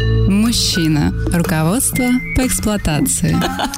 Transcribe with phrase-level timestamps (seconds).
[0.00, 1.12] Мужчина.
[1.32, 2.04] Руководство
[2.36, 3.36] по эксплуатации.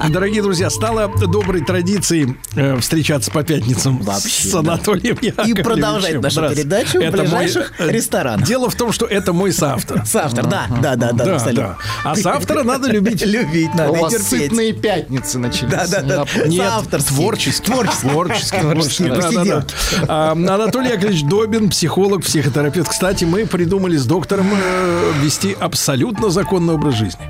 [0.09, 4.61] Дорогие друзья, стало доброй традицией э, встречаться по пятницам Вообще, с да.
[4.61, 5.65] Анатолием Яковлевичем.
[5.65, 6.63] продолжать нашу Здравствуйте.
[6.63, 8.47] передачу в Это мой, ближайших э, ресторанах.
[8.47, 10.03] Дело в том, что это мой соавтор.
[10.07, 11.77] Соавтор, да, да, да, да, Да, абсолютно.
[12.05, 12.11] да.
[12.11, 13.25] А соавтора надо любить.
[13.27, 15.71] Любить надо У и вас сытные пятницы начались.
[15.71, 16.25] Да, да, да.
[16.47, 16.71] Нет,
[17.09, 17.67] творческий.
[17.67, 18.09] Творческий.
[18.09, 19.09] Творческий.
[19.09, 19.65] Да, да,
[20.07, 20.31] да.
[20.33, 22.89] Анатолий Яковлевич Добин, психолог, психотерапевт.
[22.89, 27.25] Кстати, мы придумали с доктором э, вести абсолютно законный образ жизни.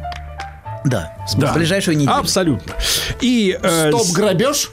[0.84, 1.52] Да, Да.
[1.52, 2.14] с ближайшую неделю.
[2.16, 2.72] Абсолютно.
[3.20, 4.70] И э, Стоп, с- грабеж?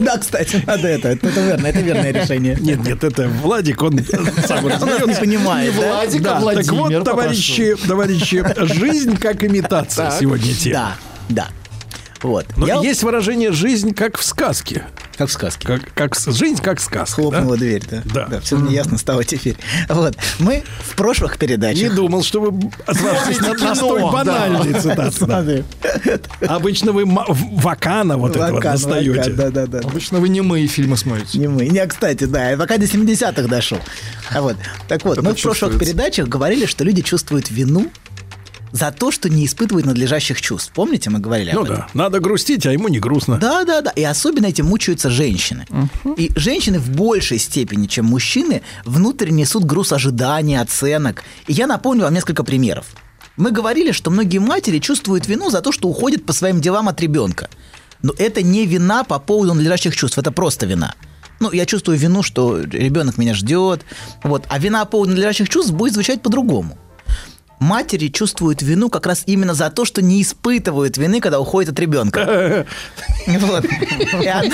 [0.00, 1.08] Да, кстати, надо это.
[1.08, 2.56] Это это верно, это верное решение.
[2.60, 3.98] Нет, нет, это Владик, он
[4.46, 4.64] сам
[5.08, 5.94] не понимает, да?
[5.94, 10.92] Владик, а Да, так вот, товарищи, товарищи, жизнь как имитация сегодня тема.
[11.28, 11.48] Да, да.
[12.22, 12.46] Вот.
[12.56, 14.84] Но Я есть выражение «жизнь как в сказке».
[15.20, 15.66] Как в сказке.
[15.66, 17.16] Как, как жизнь как сказка.
[17.16, 17.60] Хлопнула да?
[17.60, 18.26] дверь, да?
[18.30, 18.40] Да.
[18.40, 19.56] все мне ясно стало теперь.
[19.90, 20.16] Вот.
[20.38, 21.94] Мы в прошлых Не передачах...
[21.94, 24.10] думал, что вы отважитесь на, на столь да.
[24.10, 24.96] банальный цитат.
[24.96, 25.10] да.
[25.10, 25.64] Смотри.
[26.40, 29.10] Обычно вы вакана вот это вот Вакан, достаете.
[29.10, 29.78] вакан, Да, да, да.
[29.80, 31.38] Обычно вы не мои фильмы смотрите.
[31.38, 31.66] Не мы.
[31.68, 33.78] Не, кстати, да, я пока до 70-х дошел.
[34.30, 34.56] А вот.
[34.88, 37.90] Так вот, мы в прошлых передачах говорили, что люди чувствуют вину
[38.72, 40.72] за то, что не испытывают надлежащих чувств.
[40.74, 41.76] Помните, мы говорили Ну об этом?
[41.78, 43.38] да, надо грустить, а ему не грустно.
[43.38, 43.90] Да, да, да.
[43.90, 45.66] И особенно этим мучаются женщины.
[46.16, 51.22] И женщины в большей степени, чем мужчины, внутрь несут груз ожиданий, оценок.
[51.46, 52.86] И я напомню вам несколько примеров.
[53.36, 57.00] Мы говорили, что многие матери чувствуют вину за то, что уходят по своим делам от
[57.00, 57.48] ребенка.
[58.02, 60.94] Но это не вина по поводу надлежащих чувств, это просто вина.
[61.38, 63.84] Ну, я чувствую вину, что ребенок меня ждет.
[64.22, 64.44] Вот.
[64.48, 66.76] А вина по поводу надлежащих чувств будет звучать по-другому.
[67.60, 71.78] Матери чувствуют вину как раз именно за то, что не испытывают вины, когда уходят от
[71.78, 72.66] ребенка.
[73.26, 73.64] Вот.
[74.22, 74.48] И она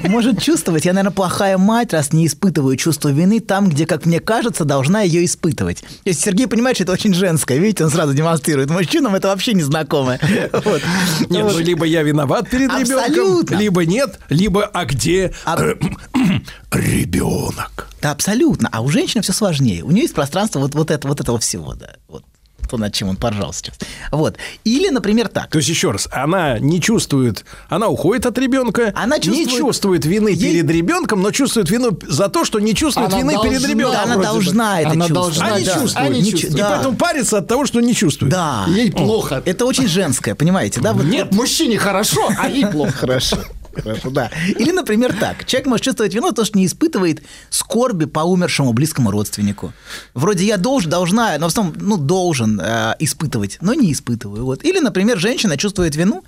[0.00, 4.20] может чувствовать, я, наверное, плохая мать, раз не испытываю чувство вины там, где, как мне
[4.20, 5.80] кажется, должна ее испытывать.
[5.80, 7.56] То есть Сергей понимает, что это очень женское.
[7.58, 8.70] Видите, он сразу демонстрирует.
[8.70, 10.20] Мужчинам это вообще незнакомое.
[10.52, 10.82] Вот.
[11.30, 11.52] Нет, Вот.
[11.54, 13.54] ну либо я виноват перед ребенком, Абсолютно.
[13.56, 15.56] либо нет, либо а где А-
[16.70, 17.88] ребенок.
[18.02, 18.68] Да, абсолютно.
[18.72, 19.82] А у женщины все сложнее.
[19.84, 21.94] У нее есть пространство вот, вот, это, вот этого всего, да.
[22.08, 22.24] Вот
[22.68, 23.74] то, над чем он поржал сейчас.
[24.10, 24.36] Вот.
[24.64, 25.48] Или, например, так.
[25.50, 30.04] То есть, еще раз, она не чувствует, она уходит от ребенка, Она не чувствует- чувствует
[30.06, 33.52] вины Ей- перед ребенком, но чувствует вину за то, что не чувствует Она вины перед
[33.60, 33.68] должна.
[33.68, 33.92] ребенком.
[33.92, 34.34] Да, она вроде бы.
[34.34, 35.38] должна это Она чувствовать.
[35.38, 35.72] должна, А не да.
[35.74, 35.96] чувствует.
[35.96, 36.54] А не Не чу- чувствует.
[36.54, 36.70] И да.
[36.70, 38.32] поэтому парится от того, что не чувствует.
[38.32, 38.64] Да.
[38.68, 39.42] Ей плохо.
[39.44, 40.92] Это очень женское, понимаете, да?
[40.92, 42.92] Вот- Нет, мужчине хорошо, а ей плохо.
[42.92, 43.38] Хорошо.
[43.74, 44.30] Хорошо, да.
[44.48, 45.44] Или, например, так.
[45.46, 49.72] Человек может чувствовать вину, то, что не испытывает скорби по умершему близкому родственнику.
[50.14, 54.44] Вроде я должен, должна, но в основном, ну, должен э, испытывать, но не испытываю.
[54.44, 54.64] Вот.
[54.64, 56.24] Или, например, женщина чувствует вину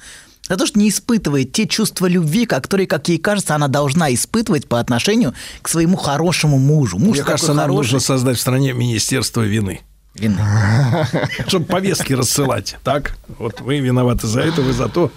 [0.48, 4.68] за то, что не испытывает те чувства любви, которые, как ей кажется, она должна испытывать
[4.68, 6.98] по отношению к своему хорошему мужу.
[6.98, 7.94] Муж Мне кажется, нам хороший.
[7.94, 9.80] нужно создать в стране министерство вины.
[10.14, 10.38] Вины.
[11.48, 12.76] Чтобы повестки рассылать.
[12.84, 15.10] Так, вот вы виноваты за это, вы за то.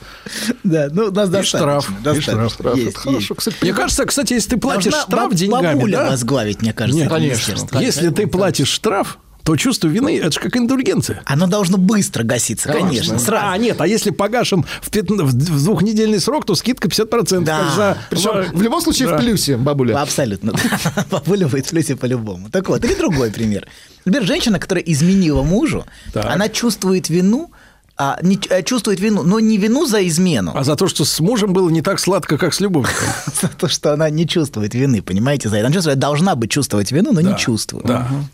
[0.63, 1.59] Да, ну, нас И достаточно.
[1.59, 2.75] штраф, и штраф.
[2.77, 3.35] Есть, хорошо.
[3.35, 6.09] Кстати, Мне кажется, кстати, если ты платишь Должна штраф баб- деньгами, бабуля да?
[6.09, 7.35] возглавить, мне кажется, Нет, это конечно.
[7.51, 7.79] министерство.
[7.79, 11.21] Если ты платишь штраф, то чувство вины это же как индульгенция.
[11.23, 13.45] Оно должно быстро гаситься, конечно, сразу.
[13.47, 17.45] А, нет, а если погашен в, пятн- в двухнедельный срок, то скидка 50%.
[17.45, 17.71] Да.
[17.73, 19.15] За- Причем в любом случае Да.
[19.17, 20.01] в плюсе, бабуля.
[20.01, 20.53] Абсолютно.
[21.11, 22.49] Бабуля будет в плюсе по-любому.
[22.49, 23.65] Так вот, или другой пример.
[24.03, 26.25] Например, женщина, которая изменила мужу, Так.
[26.25, 27.49] она чувствует вину,
[27.97, 31.19] а, не э, чувствует вину, но не вину за измену, А за то, что с
[31.19, 33.07] мужем было не так сладко, как с любовником.
[33.41, 35.67] за то, что она не чувствует вины, понимаете, за это.
[35.67, 37.85] Она чувствует, должна бы чувствовать вину, но не чувствует.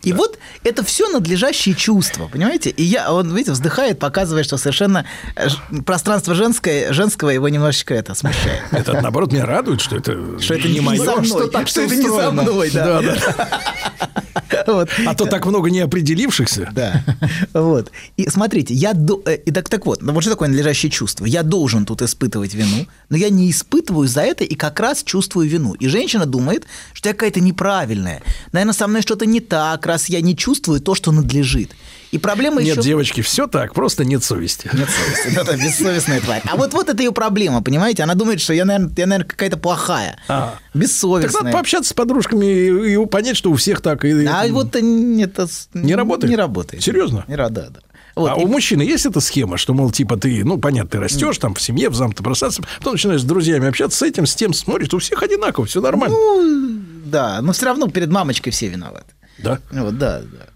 [0.02, 2.70] И вот это все надлежащие чувства, понимаете?
[2.70, 5.48] И я, он, видите, вздыхает, показывает, что совершенно э,
[5.86, 8.62] пространство женское, женского его немножечко это смущает.
[8.70, 12.70] Это, наоборот, меня радует, что это, Что это не, мной, что это не со мной,
[12.70, 13.02] да.
[14.66, 14.88] Вот.
[15.06, 16.70] А то так много неопределившихся.
[16.72, 17.04] Да.
[17.52, 17.90] Вот.
[18.16, 19.22] И смотрите, я до...
[19.26, 21.24] э, и так, так вот, вот что такое надлежащее чувство?
[21.26, 25.48] Я должен тут испытывать вину, но я не испытываю за это и как раз чувствую
[25.48, 25.74] вину.
[25.74, 28.22] И женщина думает, что я какая-то неправильная.
[28.52, 31.70] Наверное, со мной что-то не так, раз я не чувствую то, что надлежит.
[32.14, 32.82] И проблема Нет, еще...
[32.82, 34.70] девочки, все так, просто нет совести.
[34.72, 35.34] Нет совести.
[35.34, 36.42] Да-да, бессовестная тварь.
[36.48, 38.04] А вот, вот это ее проблема, понимаете?
[38.04, 40.16] Она думает, что я, наверное, я, наверное какая-то плохая.
[40.28, 40.54] А.
[40.74, 41.32] Бессовестная.
[41.32, 44.04] Так надо пообщаться с подружками и, и понять, что у всех так.
[44.04, 46.30] И, А вот это, Не работает?
[46.30, 46.84] Не работает.
[46.84, 47.24] Серьезно?
[47.26, 47.80] Не да, да.
[48.14, 51.00] Вот, а и- у мужчины есть эта схема, что, мол, типа ты, ну, понятно, ты
[51.00, 54.36] растешь там в семье, в замкнутом пространстве, потом начинаешь с друзьями общаться, с этим, с
[54.36, 56.14] тем, смотришь, у всех одинаково, все нормально.
[56.16, 59.12] Ну, да, но все равно перед мамочкой все виноваты.
[59.38, 59.58] да?
[59.72, 60.46] Вот, да, да, да.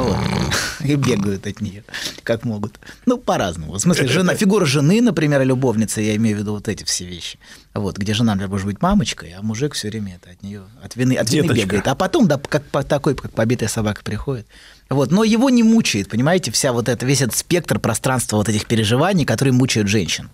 [0.00, 0.16] Вот.
[0.80, 1.84] И бегают от нее,
[2.22, 2.78] как могут.
[3.06, 3.72] Ну, по-разному.
[3.72, 7.04] В смысле, жена, фигура жены, например, и любовницы, я имею в виду вот эти все
[7.04, 7.38] вещи.
[7.74, 10.96] Вот, где жена, например, может быть мамочкой, а мужик все время это от нее, от
[10.96, 11.66] вины, от вины Деточка.
[11.66, 11.88] бегает.
[11.88, 14.46] А потом, да, как по- такой, как побитая собака приходит.
[14.90, 18.66] Вот, но его не мучает, понимаете, вся вот эта, весь этот спектр пространства вот этих
[18.66, 20.28] переживаний, которые мучают женщин.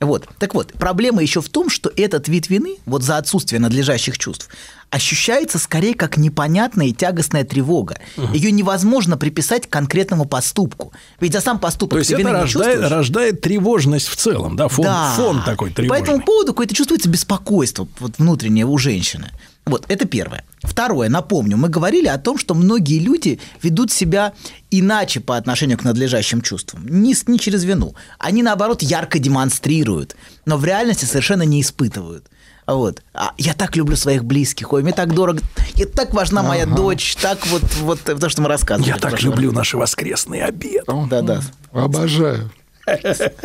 [0.00, 0.28] Вот.
[0.38, 4.48] Так вот, проблема еще в том, что этот вид вины, вот за отсутствие надлежащих чувств,
[4.90, 7.98] ощущается скорее как непонятная и тягостная тревога.
[8.32, 10.92] Ее невозможно приписать к конкретному поступку.
[11.20, 15.14] Ведь за сам поступок То есть это рождает, рождает тревожность в целом, да, фон, Да.
[15.16, 15.98] фон такой И тревожный.
[16.00, 19.30] По этому поводу какое-то чувствуется беспокойство вот, внутреннее у женщины.
[19.66, 20.44] Вот, это первое.
[20.62, 24.34] Второе, напомню, мы говорили о том, что многие люди ведут себя
[24.70, 26.86] иначе по отношению к надлежащим чувствам.
[26.86, 27.94] Не, не через вину.
[28.18, 32.26] Они, наоборот, ярко демонстрируют, но в реальности совершенно не испытывают.
[32.66, 33.02] Вот.
[33.12, 35.40] А я так люблю своих близких, ой, мне так дорого,
[35.76, 38.90] и так важна моя дочь, так вот, вот то, что мы рассказывали.
[38.90, 39.56] Я так люблю раз.
[39.56, 40.84] наши воскресные обеды.
[41.08, 41.40] Да-да.
[41.72, 42.50] Обожаю.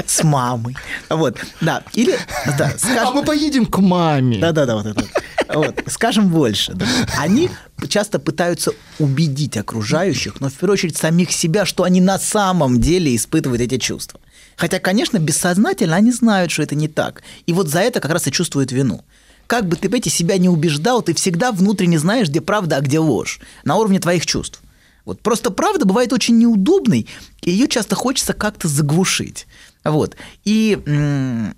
[0.06, 0.76] С мамой.
[1.10, 1.84] Вот, да.
[1.94, 2.18] Или,
[2.58, 3.14] да, А скажем...
[3.16, 4.40] мы поедем к маме.
[4.40, 5.06] Да-да-да, вот это.
[5.54, 5.84] Вот.
[5.88, 6.74] Скажем больше.
[6.74, 6.86] да.
[7.18, 7.50] Они
[7.88, 13.16] часто пытаются убедить окружающих, но в первую очередь самих себя, что они на самом деле
[13.16, 14.20] испытывают эти чувства.
[14.58, 17.24] Хотя, конечно, бессознательно они знают, что это не так.
[17.46, 19.04] И вот за это как раз и чувствуют вину.
[19.48, 23.00] Как бы ты, понимаете, себя не убеждал, ты всегда внутренне знаешь, где правда, а где
[23.00, 23.40] ложь.
[23.64, 24.62] На уровне твоих чувств.
[25.06, 25.22] Вот.
[25.22, 27.08] Просто правда бывает очень неудобной,
[27.42, 29.48] и ее часто хочется как-то заглушить.
[29.84, 30.16] Вот.
[30.46, 30.78] И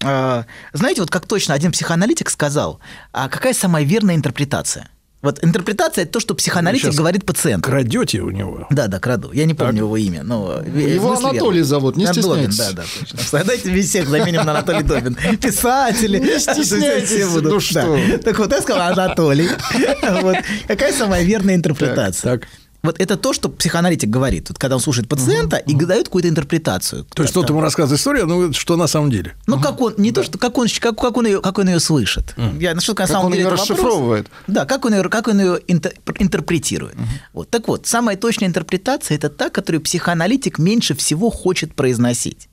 [0.04, 2.80] а, знаете, вот как точно один психоаналитик сказал,
[3.12, 4.90] а какая самая верная интерпретация?
[5.22, 7.70] Вот интерпретация– это то, что психоаналитик говорит пациенту.
[7.70, 8.66] Крадете у него.
[8.72, 9.32] Да, да, краду.
[9.32, 10.62] Я не помню его имя, но...
[10.64, 11.64] Его Анатолий верная.
[11.64, 12.58] зовут, не Да, Добин, стесняйтесь.
[12.58, 13.40] Да, да, точно.
[13.40, 15.16] Давайте без всех заменим на Анатолий Добин.
[15.38, 16.18] Писатели.
[16.18, 18.00] Не стесняйтесь, ну что.
[18.24, 19.48] Так вот, я сказал Анатолий.
[20.68, 22.32] Какая самая верная интерпретация?
[22.32, 22.50] Так, так.
[22.84, 27.06] Вот это то, что психоаналитик говорит, вот, когда он слушает пациента и дает какую-то интерпретацию.
[27.14, 29.36] То есть тот ему рассказывает историю, ну, что на самом деле.
[29.48, 31.80] Ну, как он, не то, что как он, как, как он, ее, как он ее
[31.80, 32.34] слышит.
[32.60, 33.70] Я, ну, что, на Как самом он деле ее это вопрос.
[33.70, 34.28] расшифровывает.
[34.48, 36.96] Да, как он ее, как он ее интер- интерпретирует.
[37.34, 37.50] Вот.
[37.50, 42.48] Так вот, самая точная интерпретация– это та, которую психоаналитик меньше всего хочет произносить.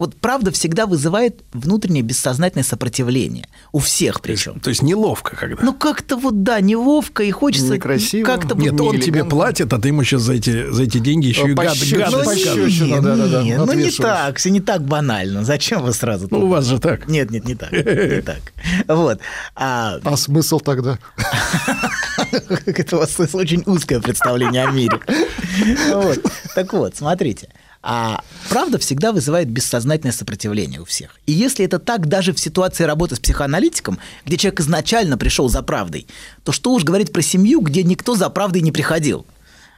[0.00, 3.46] Вот правда всегда вызывает внутреннее бессознательное сопротивление.
[3.70, 4.58] У всех причем.
[4.58, 5.62] То есть неловко, когда.
[5.62, 8.24] Ну, как-то вот, да, неловко и хочется Некрасиво.
[8.24, 8.54] как-то...
[8.54, 11.26] Нет, вот- он не тебе платит, а ты ему сейчас за эти, за эти деньги
[11.26, 15.44] еще и гад, гадость Ну, не, пощечину, не, ну не так, все не так банально.
[15.44, 16.28] Зачем вы сразу?
[16.30, 17.06] Ну, у вас же так.
[17.06, 17.70] Нет, нет, не так.
[17.70, 18.40] Не так.
[18.88, 19.20] Вот.
[19.54, 20.98] А, А смысл тогда?
[22.64, 24.98] это у вас очень узкое представление о мире.
[25.92, 26.20] Вот.
[26.54, 27.48] Так вот, смотрите.
[27.82, 31.16] А правда всегда вызывает бессознательное сопротивление у всех.
[31.26, 35.62] И если это так даже в ситуации работы с психоаналитиком, где человек изначально пришел за
[35.62, 36.06] правдой,
[36.44, 39.26] то что уж говорить про семью, где никто за правдой не приходил.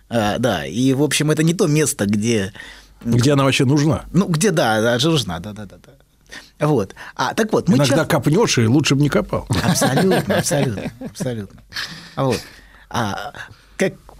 [0.08, 2.52] А, да, и, в общем, это не то место, где
[3.04, 4.04] Где она вообще нужна?
[4.12, 6.66] ну, где да, да, нужна, да, да, да, да.
[6.66, 6.94] Вот.
[7.14, 9.46] А так вот, мы Иногда часто- копнешь, и лучше бы не копал.
[9.62, 11.60] Абсолютно, абсолютно, абсолютно.
[12.16, 12.40] Вот.
[12.90, 13.32] А,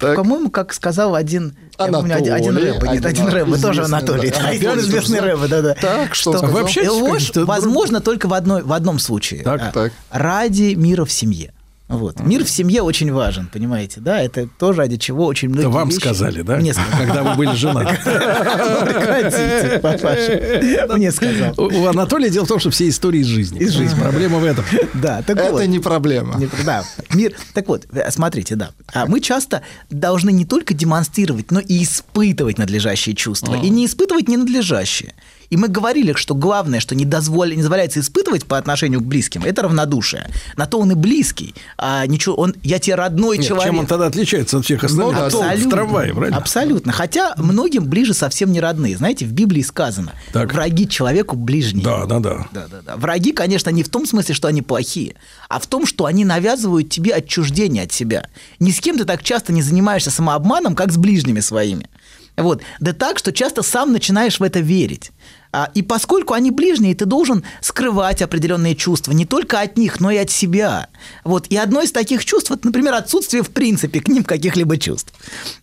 [0.03, 0.17] Так.
[0.17, 4.31] по-моему, как сказал один, я помню, один, Анатолий, рэп, нет, один один рэп, тоже Анатолий,
[4.31, 4.37] да.
[4.37, 5.75] да, Анатолий один известный рэп, да, да.
[5.75, 9.45] Так, что общаетесь с ложь какими-то возможно только в, одной, в одном случае.
[9.45, 9.93] Так, А, так.
[10.11, 11.53] Ради мира в семье.
[11.93, 12.21] Вот.
[12.21, 15.89] Мир в семье очень важен, понимаете, да, это то, ради чего очень многие Это вам
[15.91, 16.57] вещи- сказали, да?
[16.57, 17.07] Мне сказали.
[17.07, 17.99] Когда вы были женаты.
[18.05, 20.97] Прекратите, папаша.
[20.97, 21.55] Мне сказал.
[21.59, 23.59] У Анатолия дело в том, что все истории из жизни.
[23.61, 23.99] Из жизни.
[24.01, 24.65] Проблема в этом.
[24.95, 25.61] Да, так вот.
[25.61, 26.41] Это не проблема.
[26.65, 27.35] Да, мир.
[27.55, 28.71] Так вот, э, смотрите, да.
[28.93, 33.57] А Мы часто должны не только демонстрировать, но и испытывать надлежащие чувства.
[33.63, 35.15] И не испытывать ненадлежащие.
[35.53, 39.45] И мы говорили, что главное, что не, дозволя- не дозволяется испытывать по отношению к близким,
[39.45, 40.31] это равнодушие.
[40.57, 41.55] На то он и близкий.
[41.77, 43.67] А ничего, он, я тебе родной Нет, человек.
[43.67, 45.15] чем он тогда отличается от всех остальных?
[45.15, 46.39] Ну Толк в трамвае, правильно?
[46.39, 46.91] Абсолютно.
[46.93, 48.97] Хотя многим ближе совсем не родные.
[48.97, 50.55] Знаете, в Библии сказано, Так.
[50.55, 51.85] враги человеку ближние.
[51.85, 52.47] Да, да, да.
[52.51, 52.97] Да, да, да.
[52.97, 55.17] Враги, конечно, не в том смысле, что они плохие,
[55.51, 58.27] а в том, что они навязывают тебе отчуждение от себя.
[58.59, 61.91] Ни с кем ты так часто не занимаешься самообманом, как с ближними своими.
[62.39, 62.63] Вот.
[62.81, 65.11] Да так, что часто сам начинаешь в это верить.
[65.53, 70.11] А, и поскольку они ближние, ты должен скрывать определенные чувства не только от них, но
[70.11, 70.89] и от себя.
[71.25, 71.47] Вот.
[71.49, 75.13] И одно из таких чувств, вот, например, отсутствие в принципе к ним каких-либо чувств.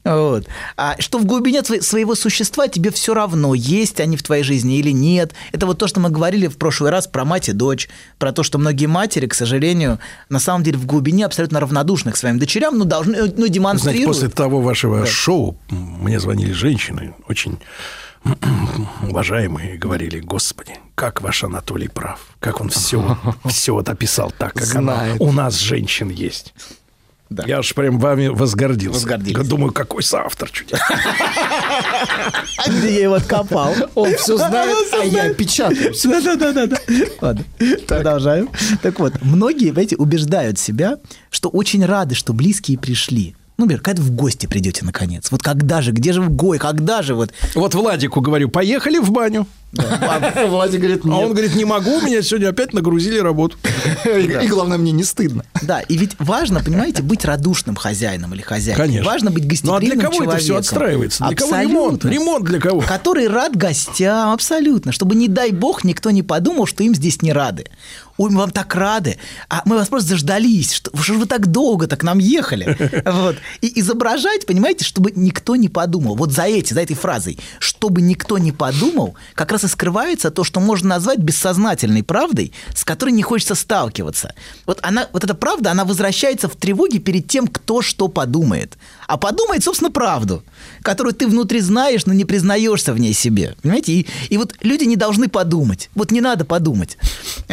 [0.04, 0.46] Вот.
[0.78, 4.78] А, что в глубине сво- своего существа тебе все равно, есть они в твоей жизни
[4.78, 5.34] или нет.
[5.52, 8.44] Это вот то, что мы говорили в прошлый раз про мать и дочь, про то,
[8.44, 12.78] что многие матери, к сожалению, на самом деле в глубине абсолютно равнодушны к своим дочерям,
[12.78, 14.08] ну, должны, ну, Знаете, демонстрируют.
[14.08, 17.58] после того вашего шоу м, мне звонили женщины, очень
[19.08, 24.76] уважаемые говорили, господи, как ваш Анатолий прав, как он все, все вот описал так, как
[24.76, 25.18] она, Знает.
[25.22, 26.54] у нас женщин есть.
[27.30, 27.44] Да.
[27.46, 29.02] Я аж прям вами возгордился.
[29.02, 29.48] Возгордились.
[29.48, 30.74] Думаю, какой соавтор чуть.
[30.74, 30.80] А
[32.70, 33.76] где я его откопал?
[33.94, 36.02] Он все знает, а я печатаюсь.
[36.02, 36.78] Да-да-да-да.
[37.22, 37.44] Ладно,
[37.88, 38.50] продолжаем.
[38.82, 40.98] Так вот, многие, понимаете, убеждают себя,
[41.30, 43.36] что очень рады, что близкие пришли.
[43.60, 45.32] Ну, например, когда в гости придете наконец.
[45.32, 47.34] Вот когда же, где же вы гой, когда же вот...
[47.56, 49.48] Вот Владику говорю, поехали в баню.
[49.72, 53.58] Владик говорит, А он говорит, не могу, меня сегодня опять нагрузили работу.
[54.06, 55.44] И главное, мне не стыдно.
[55.62, 58.86] Да, и ведь важно, понимаете, быть радушным хозяином или хозяйкой.
[58.86, 59.06] Конечно.
[59.10, 60.58] Важно быть Ну а гостеприимным для кого это все человеком.
[60.60, 61.28] отстраивается?
[61.28, 62.06] Для кого ремонт?
[62.06, 62.82] Ремонт для кого?
[62.82, 64.92] Который рад гостям, абсолютно.
[64.92, 67.66] Чтобы, не дай бог, никто не подумал, что им здесь не рады.
[68.18, 69.18] Ой, мы вам так рады.
[69.48, 70.74] А мы вас просто заждались.
[70.74, 72.78] Что, что же вы так долго так к нам ехали?
[73.20, 73.38] Вот.
[73.62, 76.16] И изображать, понимаете, чтобы никто не подумал.
[76.16, 80.44] Вот за эти, за этой фразой, чтобы никто не подумал, как раз и скрывается то,
[80.44, 84.34] что можно назвать бессознательной правдой, с которой не хочется сталкиваться.
[84.66, 88.78] Вот, она, вот эта правда, она возвращается в тревоге перед тем, кто что подумает.
[89.08, 90.44] А подумает, собственно, правду,
[90.82, 93.56] которую ты внутри знаешь, но не признаешься в ней себе.
[93.62, 93.94] Понимаете?
[93.94, 95.90] И, и вот люди не должны подумать.
[95.96, 96.98] Вот не надо подумать.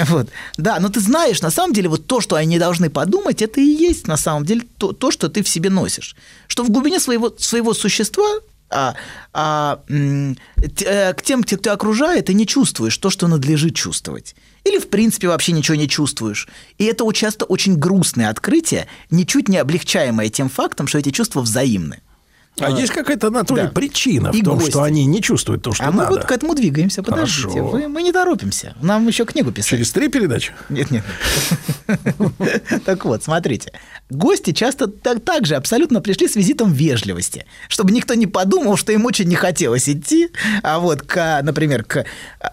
[0.09, 0.29] Вот.
[0.57, 3.65] Да, но ты знаешь, на самом деле, вот то, что они должны подумать, это и
[3.65, 6.15] есть на самом деле то, то что ты в себе носишь.
[6.47, 8.27] Что в глубине своего, своего существа
[8.69, 8.95] а,
[9.33, 14.35] а, э, к тем, кто окружает, ты не чувствуешь то, что надлежит чувствовать.
[14.65, 16.49] Или, в принципе, вообще ничего не чувствуешь.
[16.79, 22.01] И это часто очень грустное открытие, ничуть не облегчаемое тем фактом, что эти чувства взаимны.
[22.61, 23.69] А есть какая-то, Анатолий, Да.
[23.69, 24.71] причина И в том, гости.
[24.71, 26.11] что они не чувствуют то, что а мы надо?
[26.17, 27.03] вот к этому двигаемся.
[27.03, 27.67] Подождите, Хорошо.
[27.69, 28.75] вы- мы не торопимся.
[28.81, 29.71] Нам еще книгу писать.
[29.71, 30.53] Через три передачи?
[30.71, 31.05] Нет, нет.
[32.85, 33.73] Так вот, смотрите.
[34.11, 39.05] Гости часто так, же абсолютно пришли с визитом вежливости, чтобы никто не подумал, что им
[39.05, 40.29] очень не хотелось идти,
[40.63, 42.05] а вот, к, например, к,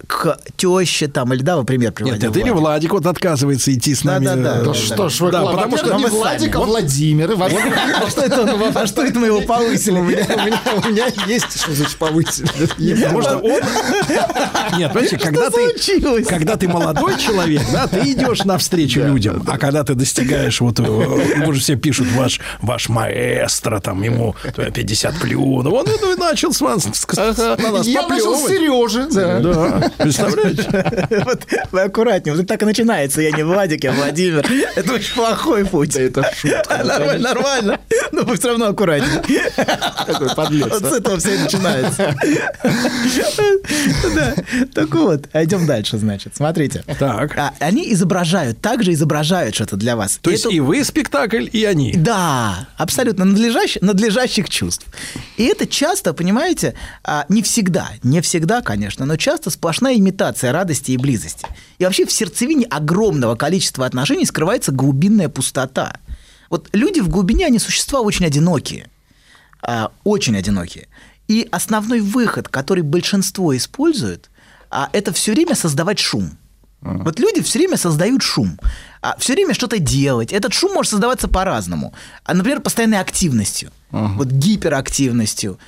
[0.07, 2.91] к теще там, или да, вы пример Нет, это или Владик.
[2.93, 4.25] Вот отказывается идти с нами.
[4.25, 4.63] Да-да-да.
[4.63, 6.07] Да что ж вы, потому что мы не.
[6.07, 7.31] Владик, а Владимир.
[7.31, 7.73] и Владимир.
[8.03, 9.92] А что это он- а что это мы его повысили?
[9.99, 12.47] У меня, у меня, у меня есть, что значит повысили.
[13.21, 14.77] Что он...
[14.77, 19.83] Нет, понимаете, когда ты, когда ты молодой человек, да, ты идешь навстречу людям, а когда
[19.83, 25.73] ты достигаешь, вот, э, ему же все пишут, ваш, ваш маэстро, там, ему 50 плюнов,
[25.73, 26.87] он ну, и начал с вас,
[27.83, 28.47] Я начал с.
[28.47, 29.07] Сережи.
[29.11, 29.91] Да.
[29.97, 30.63] Представляете?
[31.25, 32.35] Вот вы аккуратнее.
[32.35, 33.21] Вот так и начинается.
[33.21, 34.45] Я не Владик, я Владимир.
[34.75, 35.95] Это очень плохой путь.
[35.95, 36.83] Это шутка.
[36.83, 37.79] Нормально, нормально.
[38.11, 39.21] Но вы все равно аккуратнее.
[40.05, 40.67] Какой подлец.
[40.69, 40.89] Вот а.
[40.89, 42.15] с этого все начинается.
[44.15, 44.35] Да.
[44.73, 46.35] Так вот, а идем дальше, значит.
[46.35, 46.83] Смотрите.
[46.99, 47.37] Так.
[47.37, 50.19] А, Они изображают, также изображают что-то для вас.
[50.21, 51.93] То есть и вы спектакль, и они.
[51.93, 54.85] да, абсолютно надлежащих, надлежащих чувств.
[55.37, 60.91] И это часто, понимаете, а, не всегда, не всегда, конечно, но часто сплошная имитация радости
[60.91, 61.45] и близости.
[61.79, 65.97] И вообще в сердцевине огромного количества отношений скрывается глубинная пустота.
[66.49, 68.89] Вот люди в глубине, они существа очень одинокие.
[69.65, 70.87] А, очень одинокие.
[71.27, 74.29] И основной выход, который большинство использует,
[74.69, 76.37] а, это все время создавать шум.
[76.81, 78.59] Вот люди все время создают шум.
[79.01, 80.33] А все время что-то делать.
[80.33, 81.93] Этот шум может создаваться по-разному.
[82.25, 83.71] А, например, постоянной активностью.
[83.91, 85.59] Вот гиперактивностью.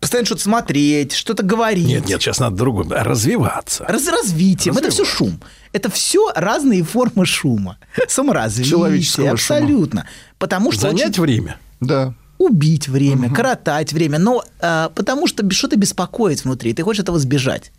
[0.00, 1.86] Постоянно что-то смотреть, что-то говорить.
[1.86, 2.86] Нет, нет, сейчас надо другое.
[3.04, 3.84] Развиваться.
[3.86, 4.76] Раз- развитием.
[4.76, 5.38] Это все шум.
[5.72, 7.76] Это все разные формы шума.
[8.08, 8.70] Саморазвитие.
[8.70, 9.58] Человеческого шума.
[9.58, 10.08] абсолютно.
[10.38, 11.56] Потому что Занять очень- время.
[11.80, 12.14] Да.
[12.38, 17.72] Убить время, коротать время, но а, потому что что-то беспокоит внутри, ты хочешь этого сбежать.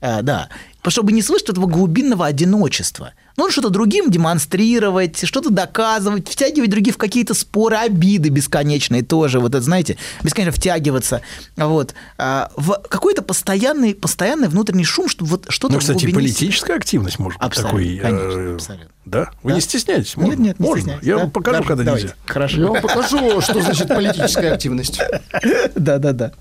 [0.00, 0.48] А, да,
[0.86, 3.14] чтобы не слышать этого глубинного одиночества.
[3.36, 9.54] Нужно что-то другим демонстрировать, что-то доказывать, втягивать других в какие-то споры, обиды бесконечные тоже, вот
[9.54, 11.22] это, знаете, бесконечно втягиваться,
[11.56, 16.74] вот, а, в какой-то постоянный, постоянный внутренний шум, чтобы вот что-то Ну, кстати, глубине политическая
[16.74, 17.98] активность может быть Абсолютно, такой.
[17.98, 18.88] конечно, э, абсолютно.
[19.08, 19.30] Да?
[19.42, 19.54] Вы Да.
[19.56, 20.16] не стесняетесь?
[20.16, 20.42] Нет, Можно?
[20.42, 20.98] нет, не Можно?
[21.02, 21.20] Я да?
[21.22, 22.06] вам покажу, Хорошо, когда давайте.
[22.08, 22.16] нельзя.
[22.26, 22.60] Хорошо.
[22.60, 25.00] Я вам покажу, что значит политическая активность.
[25.74, 26.32] Да-да-да.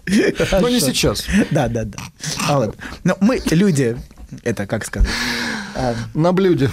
[0.60, 1.26] Но не сейчас.
[1.52, 1.98] Да, да, да.
[2.48, 2.76] А вот.
[3.04, 3.98] Но мы люди,
[4.44, 5.10] это как сказать?
[6.14, 6.70] На блюде.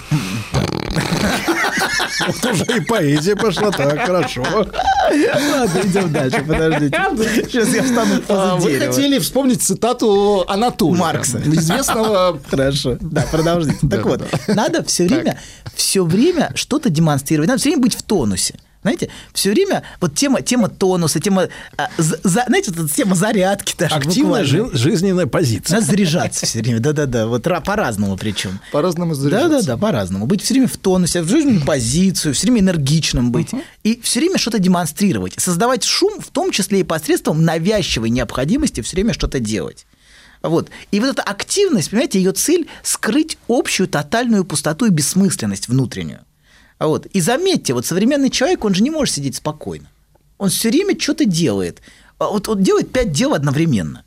[2.19, 4.43] Вот уже и поэзия пошла, так, хорошо.
[4.51, 6.97] Ладно, идем дальше, подождите.
[7.45, 10.99] Сейчас я встану А, Вы хотели вспомнить цитату Анатолия.
[10.99, 11.41] Маркса.
[11.45, 12.97] Известного Хорошо.
[13.01, 13.75] Да, продолжите.
[13.89, 15.39] Так вот, надо все время,
[15.75, 17.47] все время что-то демонстрировать.
[17.49, 18.55] Надо все время быть в тонусе.
[18.85, 23.73] Знаете, все время вот тема, тема тонуса, тема, а, за- знаете, вот эта тема зарядки
[23.75, 23.95] даже.
[23.95, 25.79] Активная жи- жизненная позиция.
[25.79, 28.59] Надо заряжаться все время, да-да-да, вот ра- по-разному причем.
[28.71, 29.49] по-разному заряжаться.
[29.65, 30.27] да, да, по-разному.
[30.27, 33.49] Быть все время в тонусе, в жизненную позицию, все время энергичным быть.
[33.83, 35.33] И все время что-то демонстрировать.
[35.37, 39.87] Создавать шум, в том числе и посредством навязчивой необходимости все время что-то делать.
[40.43, 40.69] Вот.
[40.91, 46.19] И вот эта активность, понимаете, ее цель– скрыть общую тотальную пустоту и бессмысленность внутреннюю.
[46.79, 47.05] Вот.
[47.07, 49.89] И заметьте, вот современный человек, он же не может сидеть спокойно.
[50.37, 51.81] Он все время что-то делает.
[52.17, 54.03] А Вот он делает пять дел одновременно.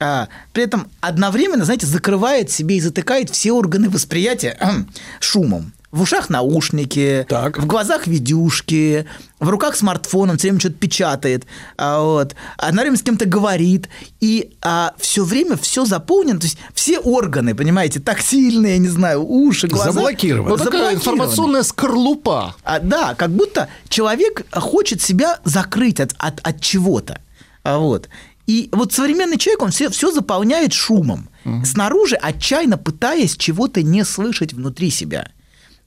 [0.00, 4.58] А при этом одновременно, знаете, закрывает себе и затыкает все органы восприятия
[5.20, 5.72] шумом.
[5.90, 7.58] В ушах наушники, Так.
[7.58, 9.06] в глазах видюшки,
[9.40, 11.46] в руках смартфон, он все время что-то печатает,
[11.78, 13.88] а, вот, одновременно с кем-то говорит,
[14.20, 14.50] и
[14.98, 19.92] все время все заполнено, то есть все органы, понимаете, тактильные, я не знаю, уши, глаза.
[19.92, 20.50] Заблокированы.
[20.50, 22.54] Ну, такая информационная скорлупа.
[22.64, 27.22] А, да, как будто человек хочет себя закрыть от, от, от чего-то.
[27.62, 28.10] А, вот.
[28.46, 31.30] И вот современный человек, он все, все заполняет шумом.
[31.64, 35.28] Снаружи, отчаянно пытаясь чего-то не слышать внутри себя.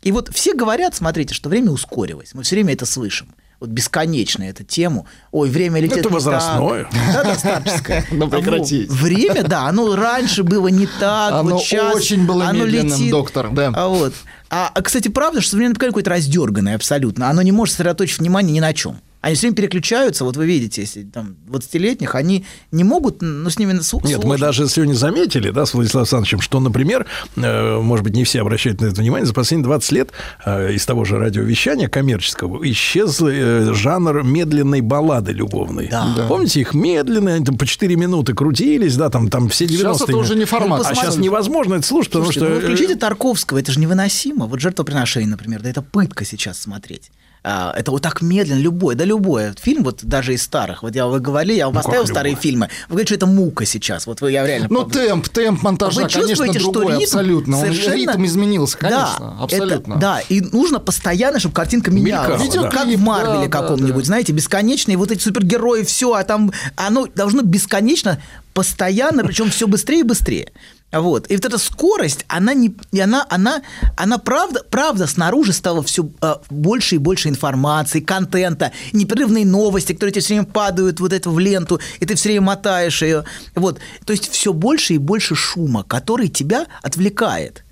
[0.02, 2.34] И вот все говорят, смотрите, что время ускорилось.
[2.34, 3.34] Мы все время это слышим.
[3.60, 5.06] Вот бесконечно эту тему.
[5.32, 6.86] Ой, время летит Это возрастное.
[6.86, 6.94] так.
[7.14, 8.06] Да, да, старческое.
[8.12, 8.88] Ну, прекратите.
[8.90, 8.98] Вот.
[9.00, 11.34] Время, да, оно раньше было не так.
[11.34, 13.12] Оно вот сейчас очень было оно медленным, летит.
[13.12, 13.72] доктор, да.
[13.76, 14.14] А вот.
[14.50, 17.30] А, а, кстати, правда, что современное поколение какое-то раздерганное абсолютно.
[17.30, 19.00] Оно не может сосредоточить внимание ни на чем.
[19.22, 23.60] Они все время переключаются, вот вы видите, если там 20-летних, они не могут, ну, с
[23.60, 24.48] ними сл- Нет, мы сложно.
[24.48, 28.82] даже сегодня заметили, да, с Владиславом Александровичем, что, например, э, может быть, не все обращают
[28.82, 30.10] на это внимание, за последние 20 лет
[30.44, 35.88] э, из того же радиовещания коммерческого исчез э, жанр медленной баллады любовной.
[35.90, 36.14] Да.
[36.18, 36.28] Да.
[36.28, 39.78] Помните, их медленные, они там по 4 минуты крутились, да, там, там все 90-е.
[39.78, 40.86] Сейчас это уже не формат.
[40.86, 42.68] А сейчас невозможно это слушать, потому Слушайте, ну, что...
[42.68, 44.48] включите э, Тарковского, это же невыносимо.
[44.48, 47.12] Вот жертвоприношение, например, да это пытка сейчас смотреть.
[47.44, 50.84] А, это вот так медленно, любой, да любой фильм, вот даже из старых.
[50.84, 52.42] Вот я вы говорили, я вам поставил Ну, как старые любой?
[52.44, 52.70] фильмы.
[52.88, 54.06] Вы говорите, что это мука сейчас.
[54.06, 54.68] Вот вы, я реально...
[54.70, 57.58] Ну, темп, темп монтажа, Вы конечно, чувствуете, что другой, ритм абсолютно.
[57.58, 59.94] Он- совершенно- Ритм изменился, конечно, да, абсолютно.
[59.94, 62.40] это- да, и нужно постоянно, чтобы картинка менялась.
[62.44, 62.70] Мелькала, да.
[62.70, 64.08] Как в Марвеле да, да, каком-нибудь, да.
[64.08, 68.22] знаете, бесконечные вот эти супергерои, все, а там оно должно бесконечно,
[68.54, 70.52] постоянно, причем все быстрее и быстрее.
[70.92, 71.32] Вот.
[71.32, 73.62] И вот эта скорость, она не, и она, она,
[73.96, 76.10] она правда, правда снаружи стало все
[76.50, 81.40] больше и больше информации, контента, непрерывные новости, которые тебе все время падают вот это в
[81.40, 83.24] ленту, и ты все время мотаешь ее.
[83.56, 83.80] Вот.
[84.06, 87.64] То есть все больше и больше шума, который тебя отвлекает.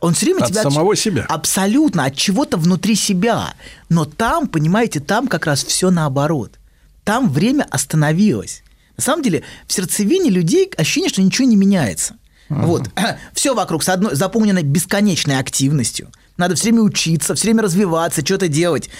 [0.00, 1.24] Он все время От тебя самого себя.
[1.28, 3.54] Абсолютно, от чего-то внутри себя.
[3.88, 6.58] Но там, понимаете, там как раз все наоборот.
[7.04, 8.62] Там время остановилось.
[8.96, 12.16] На самом деле, в сердцевине людей ощущение, что ничего не меняется.
[12.48, 12.90] Вот.
[13.32, 16.10] Все вокруг с одной, заполнено бесконечной активностью.
[16.36, 18.90] Надо все время учиться, все время развиваться, что-то делать.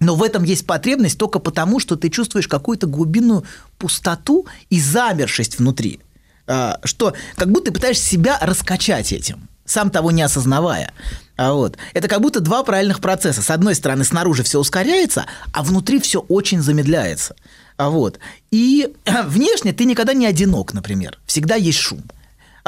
[0.00, 3.44] Но в этом есть потребность только потому, что ты чувствуешь какую-то глубинную
[3.78, 6.00] пустоту и замершесть внутри.
[6.46, 10.92] А, Что как будто ты пытаешься себя раскачать этим, сам того не осознавая.
[11.36, 11.76] А Вот.
[11.94, 13.42] Это как будто два параллельных процесса.
[13.42, 17.36] С одной стороны, снаружи все ускоряется, а внутри все очень замедляется.
[17.76, 18.18] А Вот.
[18.50, 18.92] И
[19.26, 21.18] внешне ты никогда не одинок, например.
[21.26, 22.02] Всегда есть шум.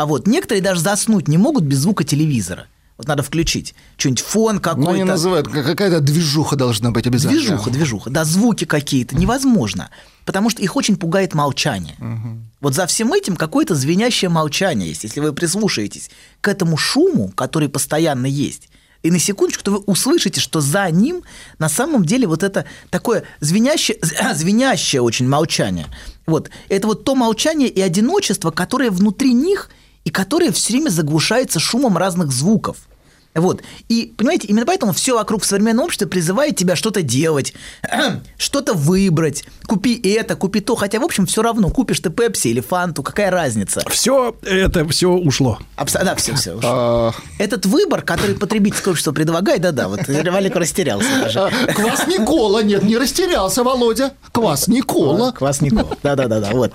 [0.00, 2.68] А вот некоторые даже заснуть не могут без звука телевизора.
[2.96, 4.90] Вот надо включить что-нибудь фон Ну, какой-то.
[4.92, 7.38] они называют, как- какая-то движуха должна быть обязательно.
[7.42, 9.14] Движуха, движуха, да, звуки какие-то.
[9.14, 9.90] Невозможно.
[10.24, 11.96] Потому что их очень пугает молчание.
[12.62, 15.04] Вот за всем этим какое-то звенящее молчание есть.
[15.04, 16.10] Если вы прислушаетесь
[16.40, 18.70] к этому шуму, который постоянно есть,
[19.02, 21.24] и на секундочку, то вы услышите, что за ним
[21.58, 23.98] на самом деле вот это такое звенящее,
[24.34, 25.88] звенящее очень молчание.
[26.26, 26.48] Вот.
[26.70, 29.68] Это вот то молчание и одиночество, которое внутри них
[30.04, 32.78] и которое все время заглушается шумом разных звуков.
[33.34, 33.62] Вот.
[33.88, 37.54] И, понимаете, именно поэтому все вокруг в современном обществе призывает тебя что-то делать,
[38.38, 40.74] что-то выбрать, купи это, купи то.
[40.74, 43.82] Хотя, в общем, все равно, купишь ты Пепси или Фанту, какая разница?
[43.88, 45.58] Все это все ушло.
[45.76, 46.58] Абс- Да, все, все.
[46.62, 51.38] А, Этот выбор, который потребительское общество предлагает, да-да, вот Валик растерялся даже.
[51.40, 54.12] а, Квас Никола, нет, не растерялся, Володя.
[54.32, 55.32] Квас Никола.
[55.32, 55.96] Квас Никола.
[56.02, 56.72] Да-да-да, вот.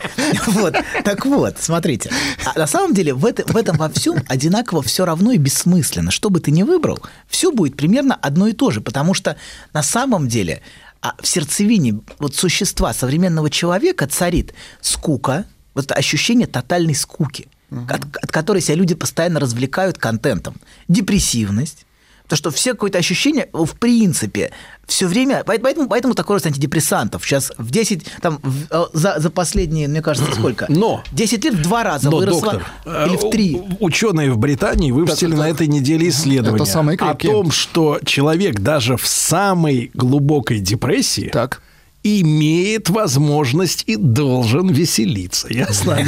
[0.47, 0.75] Вот.
[1.03, 2.11] Так вот, смотрите.
[2.45, 6.11] А на самом деле в, это, в этом во всем одинаково все равно и бессмысленно.
[6.11, 8.79] Что бы ты ни выбрал, все будет примерно одно и то же.
[8.79, 9.35] Потому что
[9.73, 10.61] на самом деле
[11.01, 18.31] а, в сердцевине вот существа современного человека царит скука, вот ощущение тотальной скуки, от, от
[18.31, 20.55] которой себя люди постоянно развлекают контентом.
[20.87, 21.87] Депрессивность,
[22.25, 24.51] Потому что все какое-то ощущение, в принципе,
[24.87, 25.43] все время...
[25.45, 27.23] Поэтому, поэтому такой рост антидепрессантов.
[27.23, 30.65] Сейчас в 10, там, в- э, за, за последние, мне кажется, сколько?
[30.67, 31.03] Но.
[31.11, 32.41] 10 лет в два раза Но, выросло.
[32.53, 33.61] доктор, э, или в три.
[33.79, 38.59] ученые в Британии выпустили Так, на этой неделе исследование Это самые о том, что человек
[38.59, 41.61] даже в самой глубокой депрессии Так.
[42.03, 45.47] имеет возможность и должен веселиться.
[45.53, 45.99] Ясно?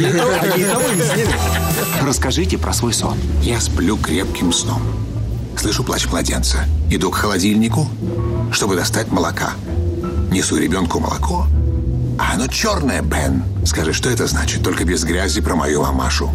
[2.04, 3.18] Расскажите про свой сон.
[3.44, 4.82] Я сплю крепким сном.
[5.58, 6.66] Слышу плач младенца.
[6.90, 7.88] Иду к холодильнику,
[8.52, 9.54] чтобы достать молока.
[10.32, 11.48] Несу ребенку молоко.
[12.18, 13.44] А оно черное, Бен.
[13.66, 14.64] Скажи, что это значит?
[14.64, 16.30] Только без грязи про мою мамашу.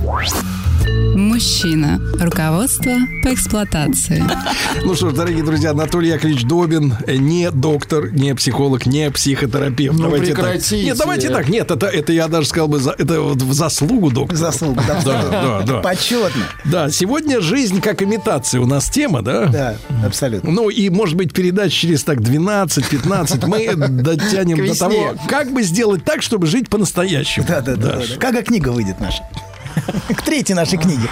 [1.14, 2.01] Мужчина.
[2.18, 2.92] Руководство
[3.23, 4.23] по эксплуатации.
[4.85, 9.97] Ну что ж, дорогие друзья, Анатолий Яковлевич Добин э, не доктор, не психолог, не психотерапевт.
[9.97, 10.77] Ну, давайте прекратите.
[10.77, 10.85] так.
[10.85, 11.49] Нет, давайте так.
[11.49, 14.38] Нет, это, это я даже сказал бы, за, это вот в заслугу доктора.
[14.38, 15.03] Заслуга, да.
[15.05, 15.81] Да, да, да.
[15.81, 16.45] Почетно.
[16.64, 19.47] Да, сегодня жизнь как имитация у нас тема, да?
[19.47, 20.51] Да, абсолютно.
[20.51, 26.04] Ну и, может быть, передач через так 12-15 мы дотянем до того, как бы сделать
[26.04, 27.46] так, чтобы жить по-настоящему.
[27.48, 27.96] Да, да, да.
[27.96, 28.16] да, да.
[28.18, 29.24] Как книга выйдет наша?
[30.14, 31.08] К третьей нашей книге.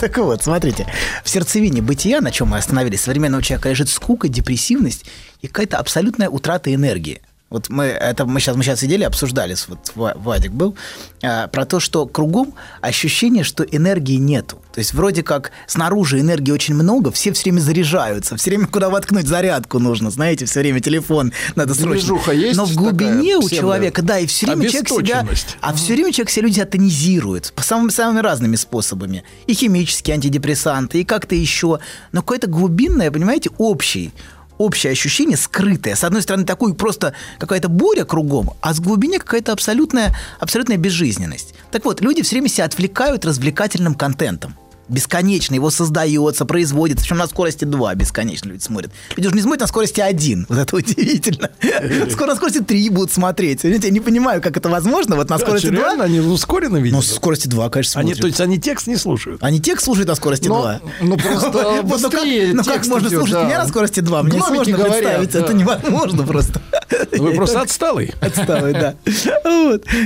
[0.00, 0.86] Так вот, смотрите.
[1.24, 5.04] В сердцевине бытия, на чем мы остановились, современного человека лежит скука, депрессивность
[5.42, 7.20] и какая-то абсолютная утрата энергии.
[7.50, 10.76] Вот мы это мы сейчас мы сейчас сидели обсуждали, вот Ва- Вадик был
[11.22, 14.60] а, про то, что кругом ощущение, что энергии нету.
[14.74, 18.90] То есть вроде как снаружи энергии очень много, все все время заряжаются, все время куда
[18.90, 21.92] воткнуть зарядку нужно, знаете, все время телефон надо срочно.
[21.94, 25.26] Движуха есть Но в такая, глубине у псевдо- человека, да, и все время человек себя,
[25.62, 29.24] а все время человек себя люди тонизирует по самым, самыми разными способами.
[29.46, 31.78] И химические антидепрессанты, и как-то еще.
[32.12, 34.12] Но какое-то глубинное, понимаете, общий
[34.58, 35.94] общее ощущение скрытое.
[35.94, 41.54] С одной стороны, такой просто какая-то буря кругом, а с глубине какая-то абсолютная, абсолютная безжизненность.
[41.70, 44.54] Так вот, люди все время себя отвлекают развлекательным контентом.
[44.88, 47.04] Бесконечно его создается, производится.
[47.04, 48.90] Причем на скорости 2 бесконечно люди смотрят.
[49.16, 50.46] Люди уже не смотрят на скорости 1.
[50.48, 51.50] Вот это удивительно.
[52.10, 53.64] Скоро на скорости 3 будут смотреть.
[53.64, 55.16] Я не понимаю, как это возможно.
[55.16, 55.76] Вот на скорости 2.
[55.78, 57.04] реально, они ускоренно Ну, видят.
[57.04, 58.20] с скорости 2, конечно, они, смотрят.
[58.22, 59.42] то есть они текст не слушают.
[59.42, 60.80] Они текст слушают на скорости Ну, 2.
[61.02, 64.22] ну, просто ну как, быстрее ну как можно слушать меня на скорости 2?
[64.22, 66.62] Мне сложно представить, это невозможно просто.
[67.18, 68.14] Вы просто отсталый.
[68.20, 68.94] Отсталый, да.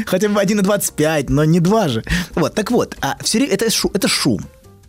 [0.06, 2.04] Хотя бы 1,25, но не 2 же.
[2.34, 4.40] Вот, так вот, а все это шум.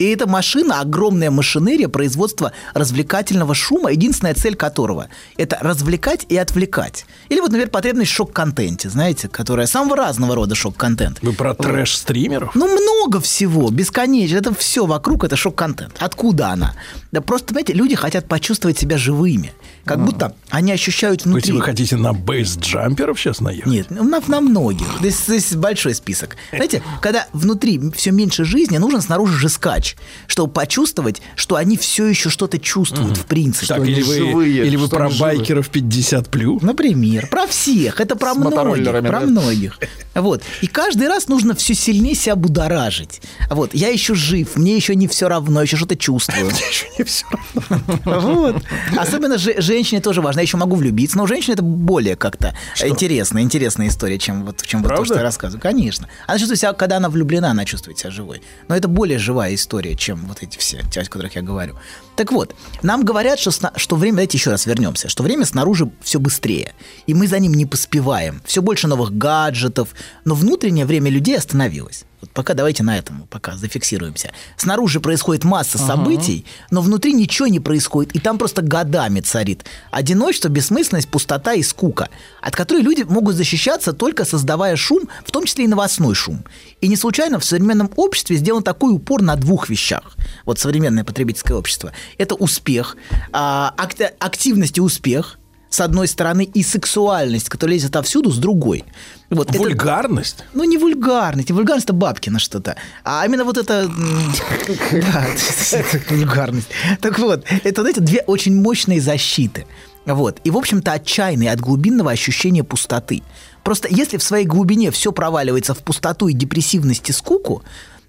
[0.04, 7.06] И эта машина, огромная машинерия производства развлекательного шума, единственная цель которого– это развлекать и отвлекать.
[7.30, 11.20] Или вот, например, потребность в шок-контенте, знаете, которая самого разного рода шок-контент.
[11.22, 12.54] Вы про трэш-стримеров?
[12.54, 14.36] Ну, много всего, бесконечно.
[14.36, 15.96] Это все вокруг, это шок-контент.
[16.00, 16.74] Откуда она?
[17.14, 19.54] Да просто, понимаете, люди хотят почувствовать себя живыми.
[19.86, 21.52] Как будто они ощущают То есть внутри.
[21.52, 23.66] вы хотите на бейс-джамперов сейчас наехать?
[23.66, 24.88] Нет, ну, на, на многих.
[25.00, 26.38] Здесь, здесь большой список.
[26.52, 29.96] Знаете, когда внутри все меньше жизни, нужен снаружи же скач,
[30.28, 33.68] чтобы почувствовать, что они все еще что-то чувствуют, в принципе.
[33.68, 35.20] Так, или вы, живые, или вы про живы.
[35.20, 36.62] байкеров 50 плюс?
[36.62, 39.80] Например, про всех, это про С многих, про многих.
[40.16, 40.44] Вот.
[40.62, 43.22] И каждый раз нужно все сильнее себя будоражить.
[43.50, 43.74] Вот.
[43.74, 46.52] Я еще жив, мне еще не все равно, еще что-то чувствую.
[46.70, 47.26] Еще не все
[47.70, 48.22] равно.
[48.22, 48.64] Вот.
[48.98, 50.40] Особенно же, женщине тоже важно.
[50.40, 54.62] Я еще могу влюбиться, но у женщины это более как-то интересная, интересная история, чем вот,
[54.62, 55.62] чем вот то, что я рассказываю.
[55.62, 56.08] Конечно.
[56.28, 58.42] Она чувствует себя, когда она влюблена, она чувствует себя живой.
[58.68, 61.76] Но это более живая история, чем вот эти все, те, о которых я говорю.
[62.16, 66.20] Так вот, нам говорят, что, что время, давайте еще раз вернемся, что время снаружи все
[66.20, 66.74] быстрее,
[67.08, 68.42] и мы за ним не поспеваем.
[68.46, 69.90] Все больше новых гаджетов,
[70.24, 72.06] но внутреннее время людей остановилось.
[72.24, 74.32] Вот пока давайте на этом пока зафиксируемся.
[74.56, 80.48] Снаружи происходит масса событий, но внутри ничего не происходит, и там просто годами царит одиночество,
[80.48, 82.08] бессмысленность, пустота и скука,
[82.42, 86.46] от которой люди могут защищаться только создавая шум, в том числе и новостной шум.
[86.80, 90.16] И не случайно в современном обществе сделан такой упор на двух вещах.
[90.46, 91.92] Вот современное потребительское общество.
[92.18, 92.96] Это успех,
[93.34, 95.40] а, ак- активность и успех,
[95.74, 98.84] с одной стороны, и сексуальность, которая лезет отовсюду, с другой.
[99.32, 100.44] Вот это- Вульгарность?
[100.54, 101.50] ну, не вульгарность.
[101.50, 102.76] Вульгарность это Бабкина что-то.
[103.04, 103.90] А именно вот это...
[104.92, 105.26] Да,
[105.72, 106.68] это вульгарность.
[107.02, 109.66] Так вот, это, знаете, две очень мощные защиты.
[110.06, 110.40] Вот.
[110.44, 113.24] И, в общем-то, отчаянные от глубинного ощущения пустоты.
[113.64, 117.64] Просто если в своей глубине все проваливается в пустоту и депрессивность и скуку,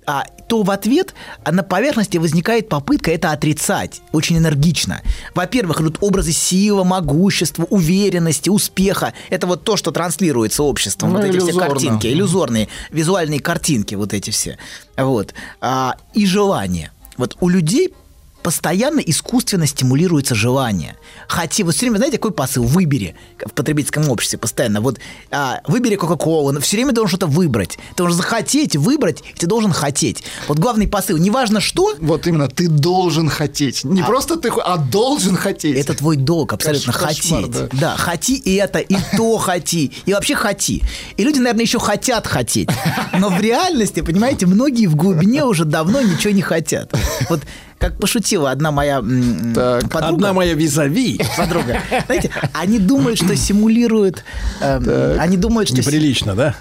[0.07, 5.03] а, то в ответ на поверхности возникает попытка это отрицать очень энергично.
[5.35, 9.15] Во-первых, идут образы силы, могущества, уверенности, успеха.
[9.31, 11.13] Это вот то, что транслируется обществом.
[11.13, 11.69] Ну, вот эти все иллюзорно.
[11.69, 14.59] картинки, иллюзорные визуальные картинки, вот эти все.
[14.97, 15.35] Вот.
[15.61, 16.91] А, и желание.
[17.17, 17.95] Вот у людей
[18.45, 20.97] постоянно искусственно стимулируется желание.
[21.29, 22.63] Хотя, вот все время, знаете, какой посыл?
[22.65, 24.83] Выбери в потребительском обществе постоянно.
[24.83, 24.99] Вот
[25.31, 27.79] а, выбери Кока-Колу, все время должен что-то выбрать.
[27.91, 30.25] Ты должен захотеть, выбрать, и ты должен хотеть.
[30.47, 33.83] Вот главный посыл, неважно что, Вот именно, ты должен хотеть.
[33.83, 34.05] Не А.
[34.05, 35.77] просто ты, а должен хотеть.
[35.77, 37.51] Это твой долг, абсолютно Кош- кошмар, хотеть.
[37.51, 37.69] да.
[37.73, 37.97] Да.
[37.97, 40.83] хоти и это, и то хоти, и вообще хоти.
[41.17, 42.69] И люди, наверное, еще хотят хотеть.
[43.19, 46.93] Но в реальности, понимаете, многие в глубине уже давно ничего не хотят.
[47.31, 47.41] Вот
[47.79, 49.03] как пошутила одна моя
[49.55, 49.91] Так.
[49.91, 50.15] подруга.
[50.15, 51.21] Одна моя визави.
[51.37, 51.81] подруга.
[52.07, 54.25] Знаете, они думают, что симулируют...
[54.61, 55.79] эм, они думают, что...
[55.79, 56.55] Неприлично, да?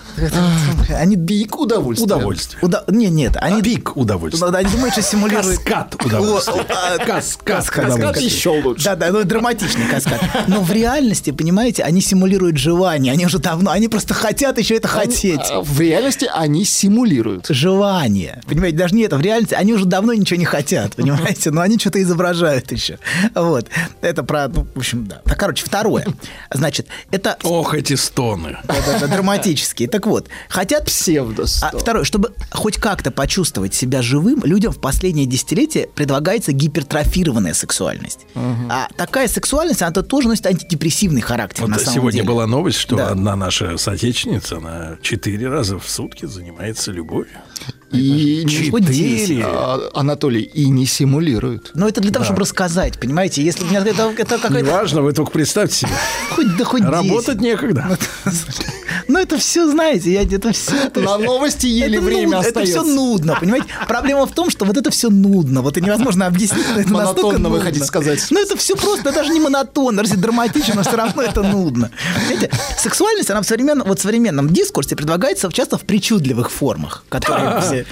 [0.89, 2.05] Они Пик удовольствия.
[2.05, 2.59] Удовольствие.
[2.61, 3.61] Уда- Не, нет, они...
[3.61, 4.47] Пик удовольствия.
[4.47, 5.59] Они думают, что симулируют...
[5.59, 6.53] Каскад удовольствия.
[6.53, 8.83] О, а, Каскад Каскад еще лучше.
[8.85, 10.19] Да, да, ну драматичный каскад.
[10.47, 13.13] Но в реальности, понимаете, они симулируют желание.
[13.13, 15.41] Они уже давно, они просто хотят еще это хотеть.
[15.49, 17.47] А В реальности они симулируют.
[17.49, 18.41] Желание.
[18.47, 19.17] Понимаете, даже не это.
[19.17, 21.51] В реальности они уже давно ничего не хотят, понимаете?
[21.51, 22.99] Но они что-то изображают еще.
[23.35, 23.67] Вот.
[24.01, 25.21] Это про, ну, в общем, да.
[25.25, 26.05] Так, короче, второе.
[26.51, 28.57] Значит, это Ох, эти стоны.
[28.67, 29.87] это- драматические.
[29.89, 30.85] Так вот, хотят...
[30.85, 31.45] Псевдо.
[31.61, 38.21] А второе, чтобы хоть как-то почувствовать себя живым, людям в последние десятилетия предлагается гипертрофированная сексуальность.
[38.35, 42.27] А такая сексуальность, она тоже носит антидепрессивный характер Вот на самом сегодня деле.
[42.27, 43.09] была новость, что Да.
[43.09, 47.33] одна наша соотечественница, она четыре раза в сутки занимается любовью.
[47.93, 48.45] И.
[48.47, 49.43] Четыре.
[49.45, 51.71] А, Анатолий, и не симулируют.
[51.73, 53.43] Но это для того, чтобы рассказать, понимаете?
[53.43, 54.61] Если у меня это, это какая-то...
[54.61, 55.91] Неважно, вы только представьте себе.
[56.31, 56.93] Хоть, да хоть 10.
[56.93, 57.97] Работать некогда.
[59.07, 60.73] Ну, это все, знаете, я это все...
[60.95, 62.81] На новости еле это время Это остается.
[62.81, 63.67] все нудно, понимаете?
[63.87, 65.61] Проблема в том, что вот это все нудно.
[65.61, 68.25] Вот и невозможно объяснить, это настолько Монотонно вы хотите сказать.
[68.29, 71.91] Ну, это все просто, даже не монотонно, даже драматично, но все равно это нудно.
[72.27, 77.61] Знаете, сексуальность, она в современном, вот в современном дискурсе предлагается часто в причудливых формах, которые
[77.61, 77.82] все...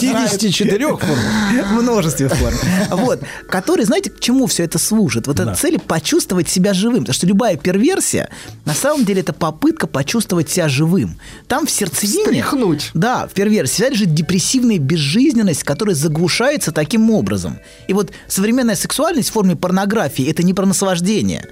[0.00, 1.82] 54 форм.
[1.82, 2.56] множестве форм.
[2.90, 3.20] Вот.
[3.48, 5.26] Которые, знаете, к чему все это служит?
[5.26, 7.00] Вот эта цель почувствовать себя живым.
[7.00, 8.30] Потому что любая перверсия,
[8.64, 11.18] на самом деле, это попытка почувствовать себя живым.
[11.48, 12.24] Там в сердцевине...
[12.24, 12.90] Встряхнуть.
[12.94, 17.58] Да, в перверсии вся лежит депрессивная безжизненность, которая заглушается таким образом.
[17.88, 21.48] И вот современная сексуальность в форме порнографии– это не про наслаждение,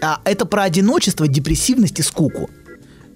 [0.00, 2.50] а это про одиночество, депрессивность и скуку.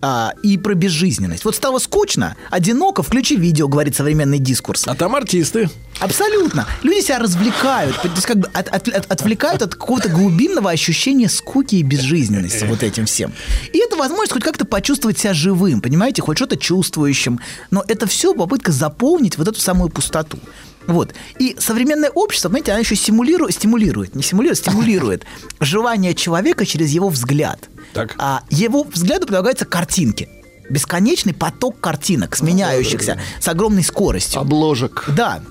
[0.02, 1.44] А, и про безжизненность.
[1.44, 4.84] Вот стало скучно, одиноко, включи видео, говорит современный дискурс.
[4.86, 5.68] А там артисты.
[5.98, 6.66] Абсолютно.
[6.82, 11.28] Люди себя развлекают, то есть как бы от- от- от- отвлекают от какого-то глубинного ощущения
[11.28, 13.34] скуки и безжизненности вот этим всем.
[13.74, 17.38] И это возможность хоть как-то почувствовать себя живым, понимаете, хоть что-то чувствующим.
[17.70, 20.38] Но это все попытка заполнить вот эту самую пустоту.
[20.86, 21.14] Вот.
[21.38, 25.24] И современное общество, понимаете, оно еще симулирует, стимулирует, не симулирует, стимулирует
[25.60, 27.68] желание человека через его взгляд.
[27.92, 28.14] Так.
[28.18, 30.28] А его взгляду предлагаются картинки.
[30.68, 34.40] Бесконечный поток картинок, сменяющихся с огромной скоростью.
[34.40, 35.04] Обложек.
[35.08, 35.42] Да.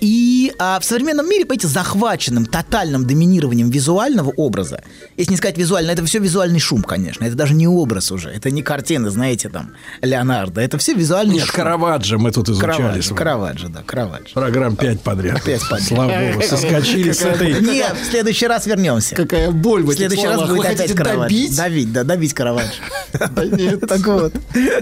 [0.00, 4.82] И а, в современном мире, понимаете, захваченным тотальным доминированием визуального образа,
[5.16, 8.50] если не сказать визуально, это все визуальный шум, конечно, это даже не образ уже, это
[8.50, 11.56] не картины, знаете, там, Леонардо, это все визуальный Нет, шум.
[11.56, 12.72] Караваджо мы тут изучали.
[12.72, 13.14] Караваджо.
[13.14, 14.32] Караваджо, да, Караваджо.
[14.32, 15.42] Программ 5 подряд.
[15.42, 15.88] Пять подряд.
[15.88, 17.60] Слава богу, соскочили с этой...
[17.60, 19.16] Нет, в следующий раз вернемся.
[19.16, 21.56] Какая боль в В следующий раз будет Вы опять хотите Караваджо.
[21.56, 22.70] Давить, да, добить Караваджо.
[23.12, 23.80] Да нет.
[23.80, 24.32] Так вот,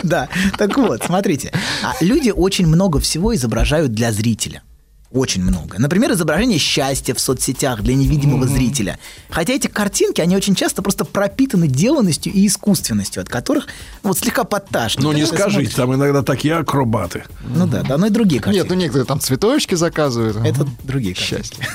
[0.03, 1.53] да, так вот, смотрите.
[1.83, 4.63] А люди очень много всего изображают для зрителя.
[5.11, 5.79] Очень много.
[5.79, 8.99] Например, изображение счастья в соцсетях для невидимого зрителя.
[9.31, 13.69] Хотя эти картинки, они очень часто просто пропитаны деланностью и искусственностью, от которых
[14.03, 15.03] вот слегка подташнит.
[15.03, 15.75] Ну, не скажите, смотришь.
[15.75, 17.25] там иногда такие акробаты.
[17.43, 18.65] Ну да, да, но и другие картинки.
[18.65, 20.37] Нет, ну некоторые там цветочки заказывают.
[20.37, 21.19] Это другие картинки.
[21.19, 21.67] Счастье.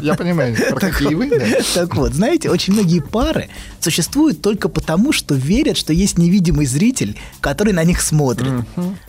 [0.00, 1.28] Я понимаю, про какие вы.
[1.74, 3.48] Так вот, знаете, очень многие пары
[3.80, 8.64] существуют только потому, что верят, что есть невидимый зритель, который на них смотрит.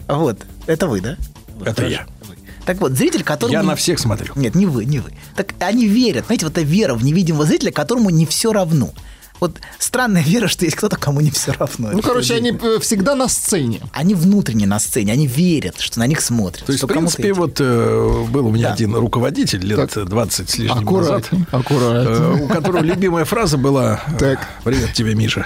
[0.07, 1.17] Вот, это вы, да?
[1.63, 2.07] Это я.
[2.67, 3.53] Так вот, зритель, которому...
[3.53, 4.33] Я на всех смотрю.
[4.35, 5.13] Нет, не вы, не вы.
[5.37, 8.91] Так они верят, знаете, вот эта вера в невидимого зрителя, которому не все равно.
[9.39, 11.89] Вот странная вера, что есть кто-то, кому не все равно.
[11.91, 13.81] Ну, Это короче, они э, всегда на сцене.
[13.93, 16.65] они внутренне на сцене, они верят, что на них смотрят.
[16.65, 18.73] То есть, в принципе, вот э, был у меня Да.
[18.73, 22.39] один руководитель лет 20 с лишним назад, Аккуратней, аккуратней.
[22.41, 24.47] э, у которого любимая фраза была э, Так.
[24.63, 25.45] «Привет тебе, Миша».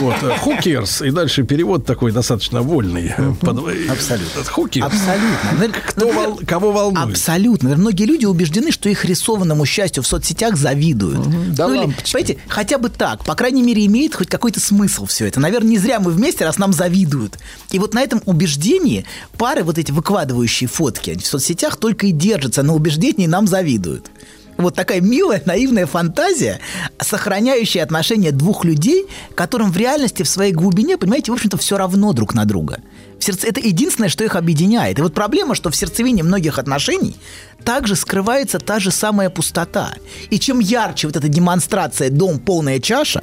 [0.00, 3.12] Вот, «Who cares?» И дальше перевод такой достаточно вольный.
[3.16, 3.58] э, под-
[3.90, 4.40] Абсолютно.
[4.40, 5.80] «Who cares?» Абсолютно.
[5.86, 7.10] Кто вол- Кого волнует?
[7.10, 7.76] Абсолютно.
[7.76, 11.54] Многие люди убеждены, что их рисованному счастью в соцсетях завидуют.
[11.54, 13.13] Да ну, или, понимаете, хотя бы так.
[13.24, 15.40] По крайней мере, имеет хоть какой-то смысл все это.
[15.40, 17.38] Наверное, не зря мы вместе, раз нам завидуют.
[17.70, 19.04] И вот на этом убеждении
[19.38, 24.10] пары, вот эти выкладывающие фотки в соцсетях, только и держатся на убеждении «нам завидуют».
[24.56, 26.60] Вот такая милая, наивная фантазия,
[27.00, 32.12] сохраняющая отношения двух людей, которым в реальности в своей глубине, понимаете, в общем-то, все равно
[32.12, 32.80] друг на друга.
[33.18, 33.48] В сердце...
[33.48, 34.98] Это единственное, что их объединяет.
[34.98, 37.16] И вот проблема, что в сердцевине многих отношений
[37.64, 39.94] также скрывается та же самая пустота.
[40.30, 43.22] И чем ярче вот эта демонстрация «дом, полная чаша»,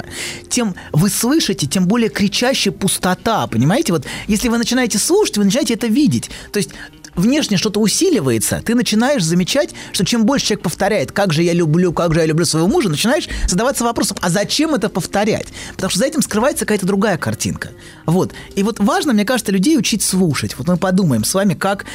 [0.49, 3.93] тем вы слышите, тем более кричащая пустота, понимаете?
[3.93, 6.31] Вот если вы начинаете слушать, вы начинаете это видеть.
[6.51, 6.71] То есть
[7.15, 11.93] внешне что-то усиливается, ты начинаешь замечать, что чем больше человек повторяет, как же я люблю,
[11.93, 15.47] как же я люблю своего мужа, начинаешь задаваться вопросом, а зачем это повторять?
[15.75, 17.69] Потому что за этим скрывается какая-то другая картинка.
[18.05, 18.33] Вот.
[18.55, 20.57] И вот важно, мне кажется, людей учить слушать.
[20.57, 21.85] Вот мы подумаем с вами, как,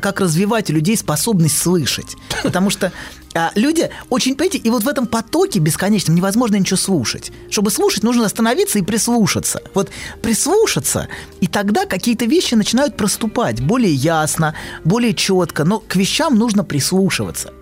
[0.00, 2.16] как развивать у людей способность слышать.
[2.42, 2.92] Потому что
[3.34, 7.30] а, люди очень, понимаете, и вот в этом потоке бесконечном невозможно ничего слушать.
[7.48, 9.62] Чтобы слушать, нужно остановиться и прислушаться.
[9.74, 9.90] Вот
[10.20, 11.08] прислушаться,
[11.40, 15.64] и тогда какие-то вещи начинают проступать более ясно, более четко.
[15.64, 17.52] Но к вещам нужно прислушиваться.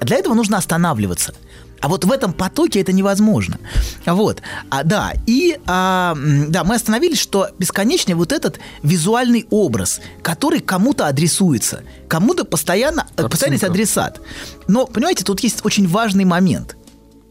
[0.00, 1.34] А для этого нужно останавливаться.
[1.82, 3.58] А вот в этом потоке это невозможно.
[4.06, 4.40] Вот.
[4.70, 6.16] А, да, и а,
[6.48, 13.28] да, мы остановились, что бесконечный вот этот визуальный образ, который кому-то адресуется, кому-то постоянно, э,
[13.28, 14.20] постоянно есть адресат.
[14.68, 16.76] Но, понимаете, тут есть очень важный момент.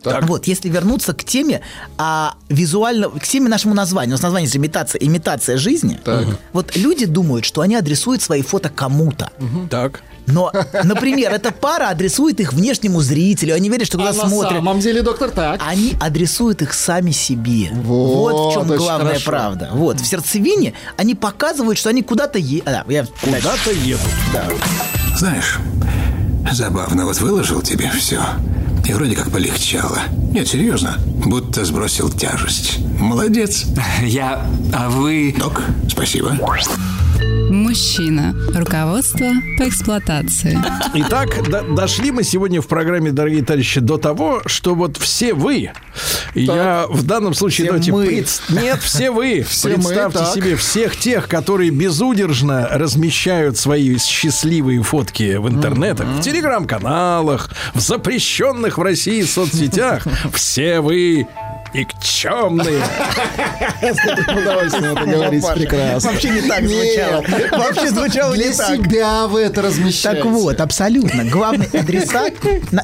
[0.03, 1.61] Вот, если вернуться к теме
[1.97, 5.99] а, визуально, к теме нашему названию, у нас название имитация, имитация жизни.
[6.53, 9.29] Вот люди думают, что они адресуют свои фото кому-то.
[9.69, 10.01] Так.
[10.27, 10.51] Но,
[10.83, 14.51] например, эта пара адресует их внешнему зрителю, они верят, что А кто-то на смотрит.
[14.59, 15.59] самом деле, доктор, так.
[15.67, 17.69] Они адресуют их сами себе.
[17.73, 19.25] Вот, Вот, в чем главная хорошо.
[19.31, 19.69] правда.
[19.73, 22.67] Вот, в сердцевине они показывают, что они куда-то едут.
[22.67, 24.01] А, я Куда-то едут.
[25.17, 25.57] Знаешь,
[26.51, 28.21] забавно, вот выложил тебе все.
[28.91, 29.99] И вроде как полегчало.
[30.33, 32.79] Нет, серьезно, будто сбросил тяжесть.
[32.99, 33.67] Молодец.
[34.01, 34.45] Я...
[34.73, 35.33] А вы...
[35.39, 36.37] Док, спасибо.
[37.25, 38.35] Мужчина.
[38.55, 40.57] Руководство по эксплуатации.
[40.93, 45.71] Итак, до- дошли мы сегодня в программе, дорогие товарищи, до того, что вот все вы,
[46.33, 48.05] я в данном случае Все давайте мы.
[48.07, 50.33] пред- нет, все вы, Все мы, представьте так.
[50.33, 58.77] себе всех тех, которые безудержно размещают свои счастливые фотки в интернетах, в телеграм-каналах, в запрещенных
[58.77, 60.03] в России соцсетях.
[60.33, 61.27] Все вы
[61.73, 62.83] никчемные.
[63.81, 66.11] Удовольствие это говорить прекрасно.
[66.11, 67.23] Вообще не так звучало.
[67.51, 68.67] Вообще звучало не так.
[68.67, 70.21] себя вы это размещаете.
[70.21, 71.25] Так вот, абсолютно.
[71.25, 72.33] Главный адресат,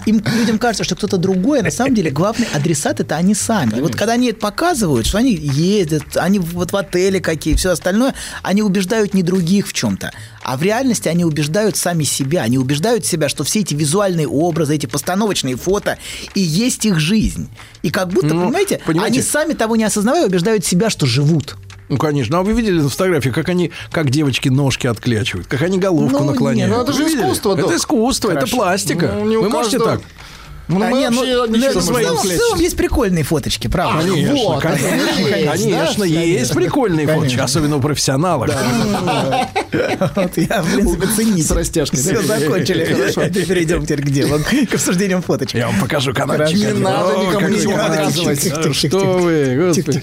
[0.05, 3.77] им, людям кажется, что кто-то другой, а на самом деле главный адресат это они сами.
[3.77, 7.71] И вот когда они это показывают, что они ездят, они вот в отеле какие, все
[7.71, 10.11] остальное, они убеждают не других в чем-то.
[10.47, 12.43] А в реальности они убеждают сами себя.
[12.43, 15.97] Они убеждают себя, что все эти визуальные образы, эти постановочные фото
[16.35, 17.49] и есть их жизнь.
[17.81, 21.57] И как будто, Ну, понимаете, понимаете- они сами того не осознавая убеждают себя, что живут.
[21.89, 22.39] Ну, конечно.
[22.39, 26.23] А вы видели на фотографии, как они, как девочки ножки отклячивают, как они головку Ну,
[26.31, 26.69] наклоняют?
[26.69, 27.23] нет, ну, это же Вы видели?
[27.23, 29.15] искусство, Это искусство, это пластика.
[29.21, 29.97] Ну, Вы можете каждого.
[29.97, 30.07] так?
[30.67, 32.17] Ну, А мы не, ну, вообще ну, ничего не целом- можем.
[32.17, 34.01] в целом есть прикольные фоточки, правда.
[34.01, 34.83] Конечно, вот, конечно,
[35.23, 36.05] есть, конечно, да?
[36.05, 38.49] есть прикольные фоточки, особенно у профессионалов.
[38.51, 41.43] Вот я, в принципе, ценитель.
[41.43, 42.83] С растяжкой, Все закончили.
[42.93, 43.21] Хорошо.
[43.29, 45.55] Перейдем теперь к делу, к обсуждениям фоточек.
[45.55, 46.57] Я вам покажу каналчик.
[46.57, 48.47] Не надо никому вы- показывать.
[48.51, 50.01] А Что вы, господи.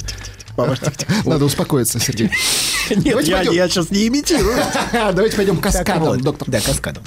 [1.25, 2.31] Надо успокоиться, Сергей.
[2.91, 4.57] Нет, я, сейчас не имитирую.
[4.93, 6.49] Давайте пойдем каскадом, доктор.
[6.49, 7.03] Да, каскадом.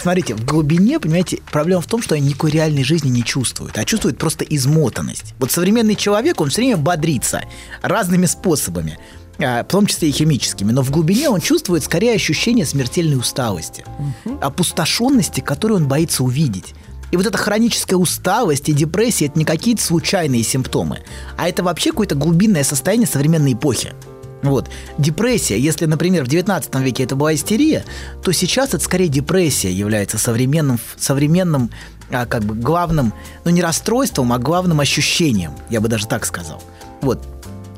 [0.00, 3.84] Смотрите, в глубине, понимаете, проблема в том, что они никакой реальной жизни не чувствуют, а
[3.84, 5.34] чувствуют просто измотанность.
[5.38, 7.42] Вот современный человек, он все время бодрится
[7.82, 8.98] разными способами.
[9.38, 13.84] а, В том числе и химическими, но в глубине он чувствует скорее ощущение смертельной усталости,
[14.40, 16.74] опустошенности, которую он боится увидеть.
[17.10, 21.00] И вот эта хроническая усталость и депрессия– это не какие-то случайные симптомы,
[21.36, 23.92] а это вообще какое-то глубинное состояние современной эпохи.
[24.42, 24.68] Вот.
[24.98, 27.84] Депрессия, если, например, в 19 веке это была истерия,
[28.22, 31.70] то сейчас это скорее депрессия является современным, современным
[32.10, 33.14] а, как бы главным,
[33.44, 36.62] ну не расстройством, а главным ощущением, я бы даже так сказал.
[37.00, 37.26] Вот.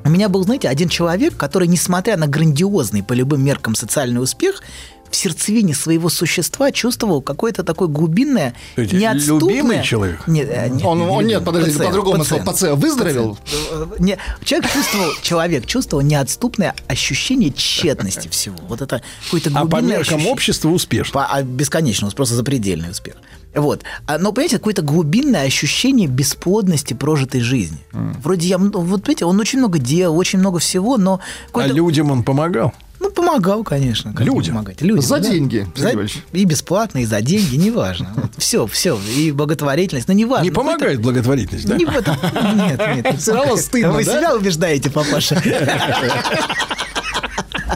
[0.04, 4.62] У меня был, знаете, один человек, который, несмотря на грандиозный по любым меркам социальный успех,
[5.10, 9.48] в сердцевине своего существа чувствовал какое-то такое глубинное, То есть неотступное...
[9.56, 10.26] любимый человек?
[10.26, 12.44] Нет, э, нет, Он, он, нет, подождите, пациент, по-другому пациент.
[12.46, 12.54] назвал.
[12.54, 13.38] Пациент выздоровел?
[13.72, 18.56] Э, Не, человек чувствовал, человек чувствовал неотступное ощущение тщетности всего.
[18.68, 20.32] Вот это какое-то А по глубинное меркам ощущение.
[20.32, 21.12] общества успешно.
[21.12, 23.14] По- а бесконечно, просто запредельный успех.
[23.54, 23.84] Вот.
[24.06, 27.78] А, Но, понимаете, какое-то глубинное ощущение бесплодности прожитой жизни.
[27.92, 31.20] Вроде я, м- вот, понимаете, он очень много делал, очень много всего, но...
[31.54, 32.74] А людям он помогал.
[33.16, 34.14] Ну, помогал, конечно.
[34.18, 34.54] Людям?
[34.56, 34.82] помогать?
[34.82, 35.28] Людям, За да.
[35.30, 35.92] деньги, За-.
[36.32, 38.14] И бесплатно, и за деньги, неважно.
[38.36, 38.98] Все, все.
[39.16, 40.44] И благотворительность, но неважно.
[40.44, 41.76] Не Ну, помогает благотворительность, да?
[41.76, 41.84] не.
[41.84, 43.12] Нет, нет.
[43.12, 45.42] не Всё равно стыдно, Вы себя убеждаете, папаша.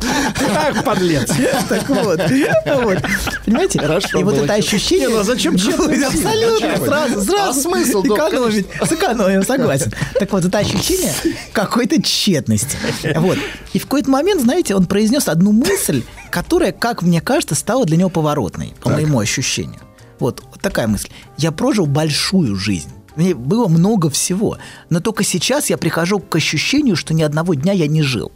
[0.03, 1.31] Ах, подлец.
[1.69, 2.21] Так вот.
[3.45, 3.79] Понимаете?
[3.79, 5.09] Хорошо И вот это ощущение...
[5.09, 6.77] Ну а зачем честно Абсолютно.
[6.77, 7.37] Сразу, сразу.
[7.37, 8.67] А смысл, док, Экономить.
[8.89, 9.93] Сэкономим, согласен.
[10.19, 11.13] Так вот, это ощущение
[11.53, 12.77] какой-то тщетности.
[13.17, 13.39] Вот.
[13.73, 17.97] И в какой-то момент, знаете, он произнес одну мысль, которая, как мне кажется, стала для
[17.97, 19.81] него поворотной, по моему ощущению.
[20.19, 21.09] Вот, вот такая мысль.
[21.39, 22.91] Я прожил большую жизнь.
[23.17, 24.59] Мне было много всего.
[24.89, 28.33] Но только сейчас я прихожу к ощущению, что ни одного дня я не жил.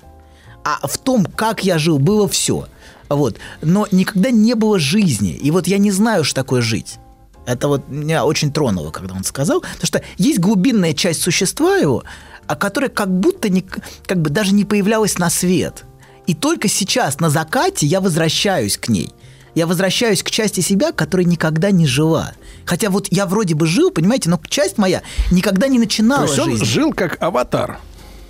[0.64, 2.66] А в том, как я жил, было все.
[3.08, 3.36] Вот.
[3.62, 5.32] Но никогда не было жизни.
[5.32, 6.96] И вот я не знаю, что такое жить.
[7.46, 9.60] Это вот меня очень тронуло, когда он сказал.
[9.60, 12.04] Потому что есть глубинная часть существа его,
[12.46, 13.64] а которая как будто не,
[14.06, 15.84] как бы даже не появлялась на свет.
[16.26, 19.10] И только сейчас, на закате, я возвращаюсь к ней.
[19.54, 22.32] Я возвращаюсь к части себя, которая никогда не жила.
[22.64, 26.38] Хотя вот я вроде бы жил, понимаете, но часть моя никогда не То начинала есть
[26.38, 26.64] он жизнь.
[26.64, 27.78] жил как аватар.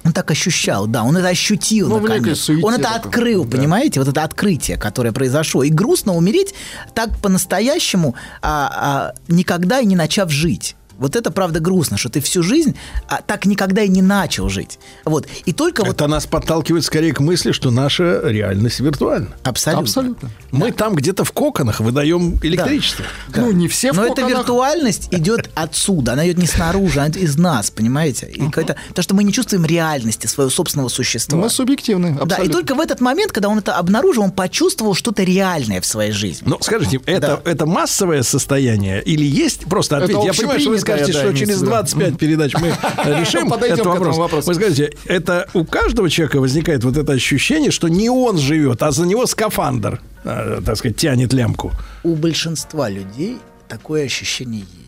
[0.04, 2.48] Он так ощущал, да, он это ощутил Ну, наконец.
[2.62, 5.62] Он это открыл, понимаете, вот это открытие, которое произошло.
[5.62, 6.54] И грустно умереть
[6.94, 10.76] так по-настоящему, а, а, никогда и не начав жить.
[10.98, 12.76] Вот это правда грустно, что ты всю жизнь
[13.08, 14.78] а, так никогда и не начал жить.
[15.04, 15.26] Вот.
[15.44, 19.28] И только вот Это нас подталкивает скорее к мысли, что наша реальность виртуальна.
[19.42, 19.82] абсолютно.
[19.82, 20.30] Абсолютно.
[20.52, 23.04] Мы там где-то в коконах выдаем электричество.
[23.34, 24.38] Ну, не все в Но эта коконах.
[24.38, 28.26] виртуальность идет отсюда, она идет не снаружи, она идет из нас, понимаете?
[28.26, 31.38] И какая-то- то, что мы не чувствуем реальности своего собственного существа.
[31.38, 32.36] Мы субъективны, абсолютно.
[32.36, 35.86] Да, и только в этот момент, когда он это обнаружил, он почувствовал что-то реальное в
[35.86, 36.46] своей жизни.
[36.48, 40.24] Ну, скажите, это, это массовое состояние или есть просто Это ответ?
[40.24, 41.70] Я понимаю, что вы скажете, что через в виду.
[41.70, 42.68] 25 передач мы
[43.04, 44.46] решим этот вопрос.
[44.46, 48.90] Вы скажите, это у каждого человека возникает вот это ощущение, что не он живет, а
[48.90, 51.72] за него скафандр, э, так сказать, тянет лямку.
[52.02, 54.83] У большинства людей такое ощущение есть.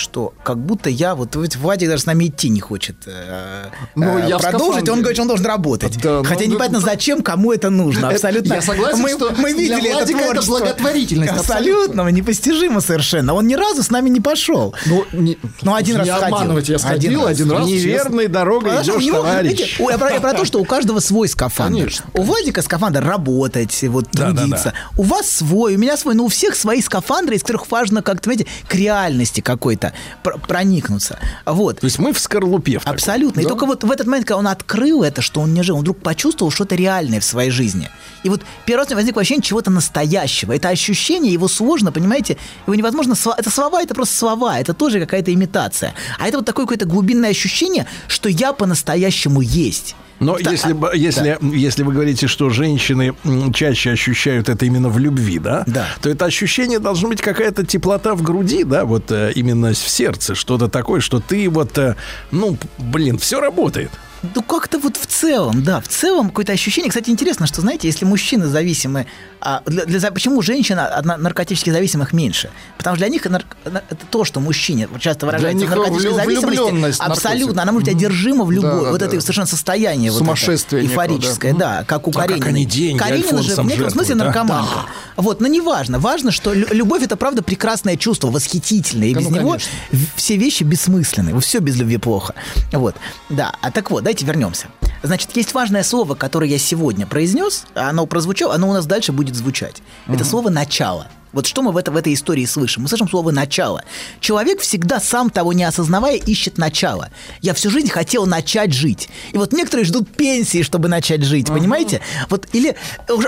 [0.00, 4.28] Что как будто я, вот Вадик даже с нами идти не хочет э, Ну, э,
[4.28, 4.92] я продолжить, скафандре.
[4.92, 5.98] он говорит, что он должен работать.
[6.02, 8.06] Да, ну, Хотя ну, непонятно, ну, зачем, кому это нужно.
[8.06, 8.54] Это- Абсолютно.
[8.54, 10.58] я согласен, мы, что мы для видели это Владика это творчество.
[10.58, 13.34] благотворительность, Абсолютно, непостижимо совершенно.
[13.34, 14.74] Он ни разу с нами не пошел.
[14.86, 16.34] Ну, не, Ну, один раз не сходил.
[16.36, 17.60] обманывайте, я сходил Один один, раз.
[17.60, 17.68] раз.
[17.68, 19.50] Неверной дорогой Потому идешь, него, товарищ.
[19.50, 21.78] видите, у- я, про, я про то, что у каждого свой скафандр.
[21.78, 24.72] Конечно, У Владика скафандр работать, вот Да, да, трудиться.
[24.96, 28.24] У вас свой, у меня свой, но у всех свои скафандры, из которых важно как-то,
[28.24, 29.89] знаете, к реальности какой-то
[30.22, 31.18] пр- проникнуться.
[31.46, 31.80] Вот.
[31.80, 32.96] То есть мы в скорлупе в такой.
[32.96, 33.40] Абсолютно.
[33.40, 35.82] И только вот в этот момент, когда он открыл это, что он не жил, он
[35.82, 37.90] вдруг почувствовал что-то реальное в своей жизни.
[38.22, 40.54] И вот первый раз возникло ощущение чего-то настоящего.
[40.54, 42.36] Это ощущение, его сложно, понимаете,
[42.66, 43.14] его невозможно...
[43.36, 45.94] Это слова, это просто слова, это тоже какая-то имитация.
[46.18, 49.94] А это вот такое какое-то глубинное ощущение, что я по-настоящему есть.
[50.20, 53.14] Но Да, если, а- если, если вы говорите, что женщины
[53.54, 55.86] чаще ощущают это именно в любви, да, Да.
[56.02, 60.34] то это ощущение должно быть какая-то теплота в груди, да, вот э, именно в сердце,
[60.34, 61.96] что-то такое, что ты вот, э,
[62.30, 63.90] ну, блин, все работает.
[64.22, 66.90] Ну, как-то вот в целом, да, в целом какое-то ощущение.
[66.90, 69.06] Кстати, интересно, что, знаете, если мужчины зависимы...
[69.40, 72.50] А для, для- почему женщин от на- наркотически зависимых меньше?
[72.76, 77.02] Потому что для них нар- на- это то, что мужчине часто выражается в наркотической зависимости.
[77.02, 77.62] Абсолютно.
[77.62, 78.82] Она может быть одержима в любое.
[78.84, 79.06] Да, вот да.
[79.06, 80.10] это совершенно состояние.
[80.10, 81.58] вот это Сумасшествие некого, Эйфорическое, да.
[81.78, 82.48] да, как у А как Карениной.
[82.50, 84.24] они деньги Каренина же в некотором смысле жертвуют, а?
[84.24, 84.86] наркоманка.
[85.16, 85.98] Вот, но не важно.
[85.98, 89.08] Важно, что лю- любовь это правда прекрасное чувство, восхитительное.
[89.08, 89.70] И Да, без ну, него конечно.
[90.16, 91.38] все вещи бессмысленны.
[91.40, 92.34] Все без любви плохо.
[92.72, 92.94] Вот.
[93.30, 93.54] Да.
[93.62, 94.66] А так вот, давайте вернемся.
[95.04, 99.36] Значит, есть важное слово, которое я сегодня произнес, оно прозвучало, оно у нас дальше будет
[99.36, 99.82] звучать.
[100.08, 101.06] Это слово начало.
[101.32, 102.82] Вот что мы в, это, в этой истории слышим?
[102.82, 103.84] Мы слышим слово «начало».
[104.20, 107.10] Человек всегда, сам того не осознавая, ищет начало.
[107.40, 109.08] Я всю жизнь хотел начать жить.
[109.32, 112.00] И вот некоторые ждут пенсии, чтобы начать жить, понимаете?
[112.28, 112.74] Вот, или,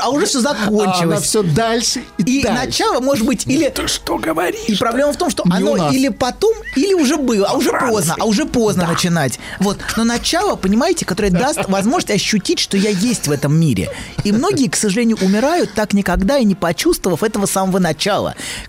[0.00, 1.02] а уже все А закончилось.
[1.02, 2.58] она все дальше и, И дальше.
[2.66, 3.68] начало может быть или...
[3.68, 4.60] Ты что говоришь?
[4.68, 7.90] И проблема в том, что Не оно или потом, или уже было, а уже Франции.
[7.94, 9.38] поздно, а уже поздно начинать.
[9.60, 9.78] Вот.
[9.96, 13.90] Но начало, понимаете, которое даст возможность ощутить, что я есть в этом мире.
[14.24, 17.91] И многие, к сожалению, умирают так никогда и не почувствовав этого самого начала.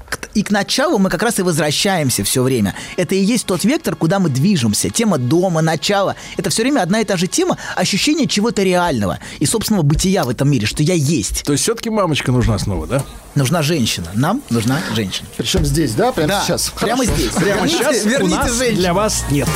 [0.09, 2.73] К- И к началу мы как раз и возвращаемся все время.
[2.97, 4.89] Это и есть тот вектор, куда мы движемся.
[4.89, 6.15] Тема дома, начала.
[6.37, 10.29] Это все время одна и та же тема ощущение чего-то реального и собственного бытия в
[10.29, 11.43] этом мире, что я есть.
[11.43, 13.03] То есть все-таки мамочка нужна снова, да?
[13.35, 14.07] Нужна женщина.
[14.13, 15.27] Нам нужна женщина.
[15.37, 16.11] Причем здесь, да?
[16.11, 16.69] Прямо Да, сейчас.
[16.69, 17.15] прямо Хорошо.
[17.19, 17.31] здесь.
[17.33, 18.77] Прямо Верните- сейчас у верните нас женщину.
[18.79, 19.49] для вас нет.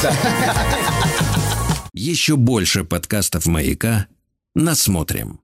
[1.94, 4.08] Еще больше подкастов «Маяка»
[4.56, 5.40] насмотрим.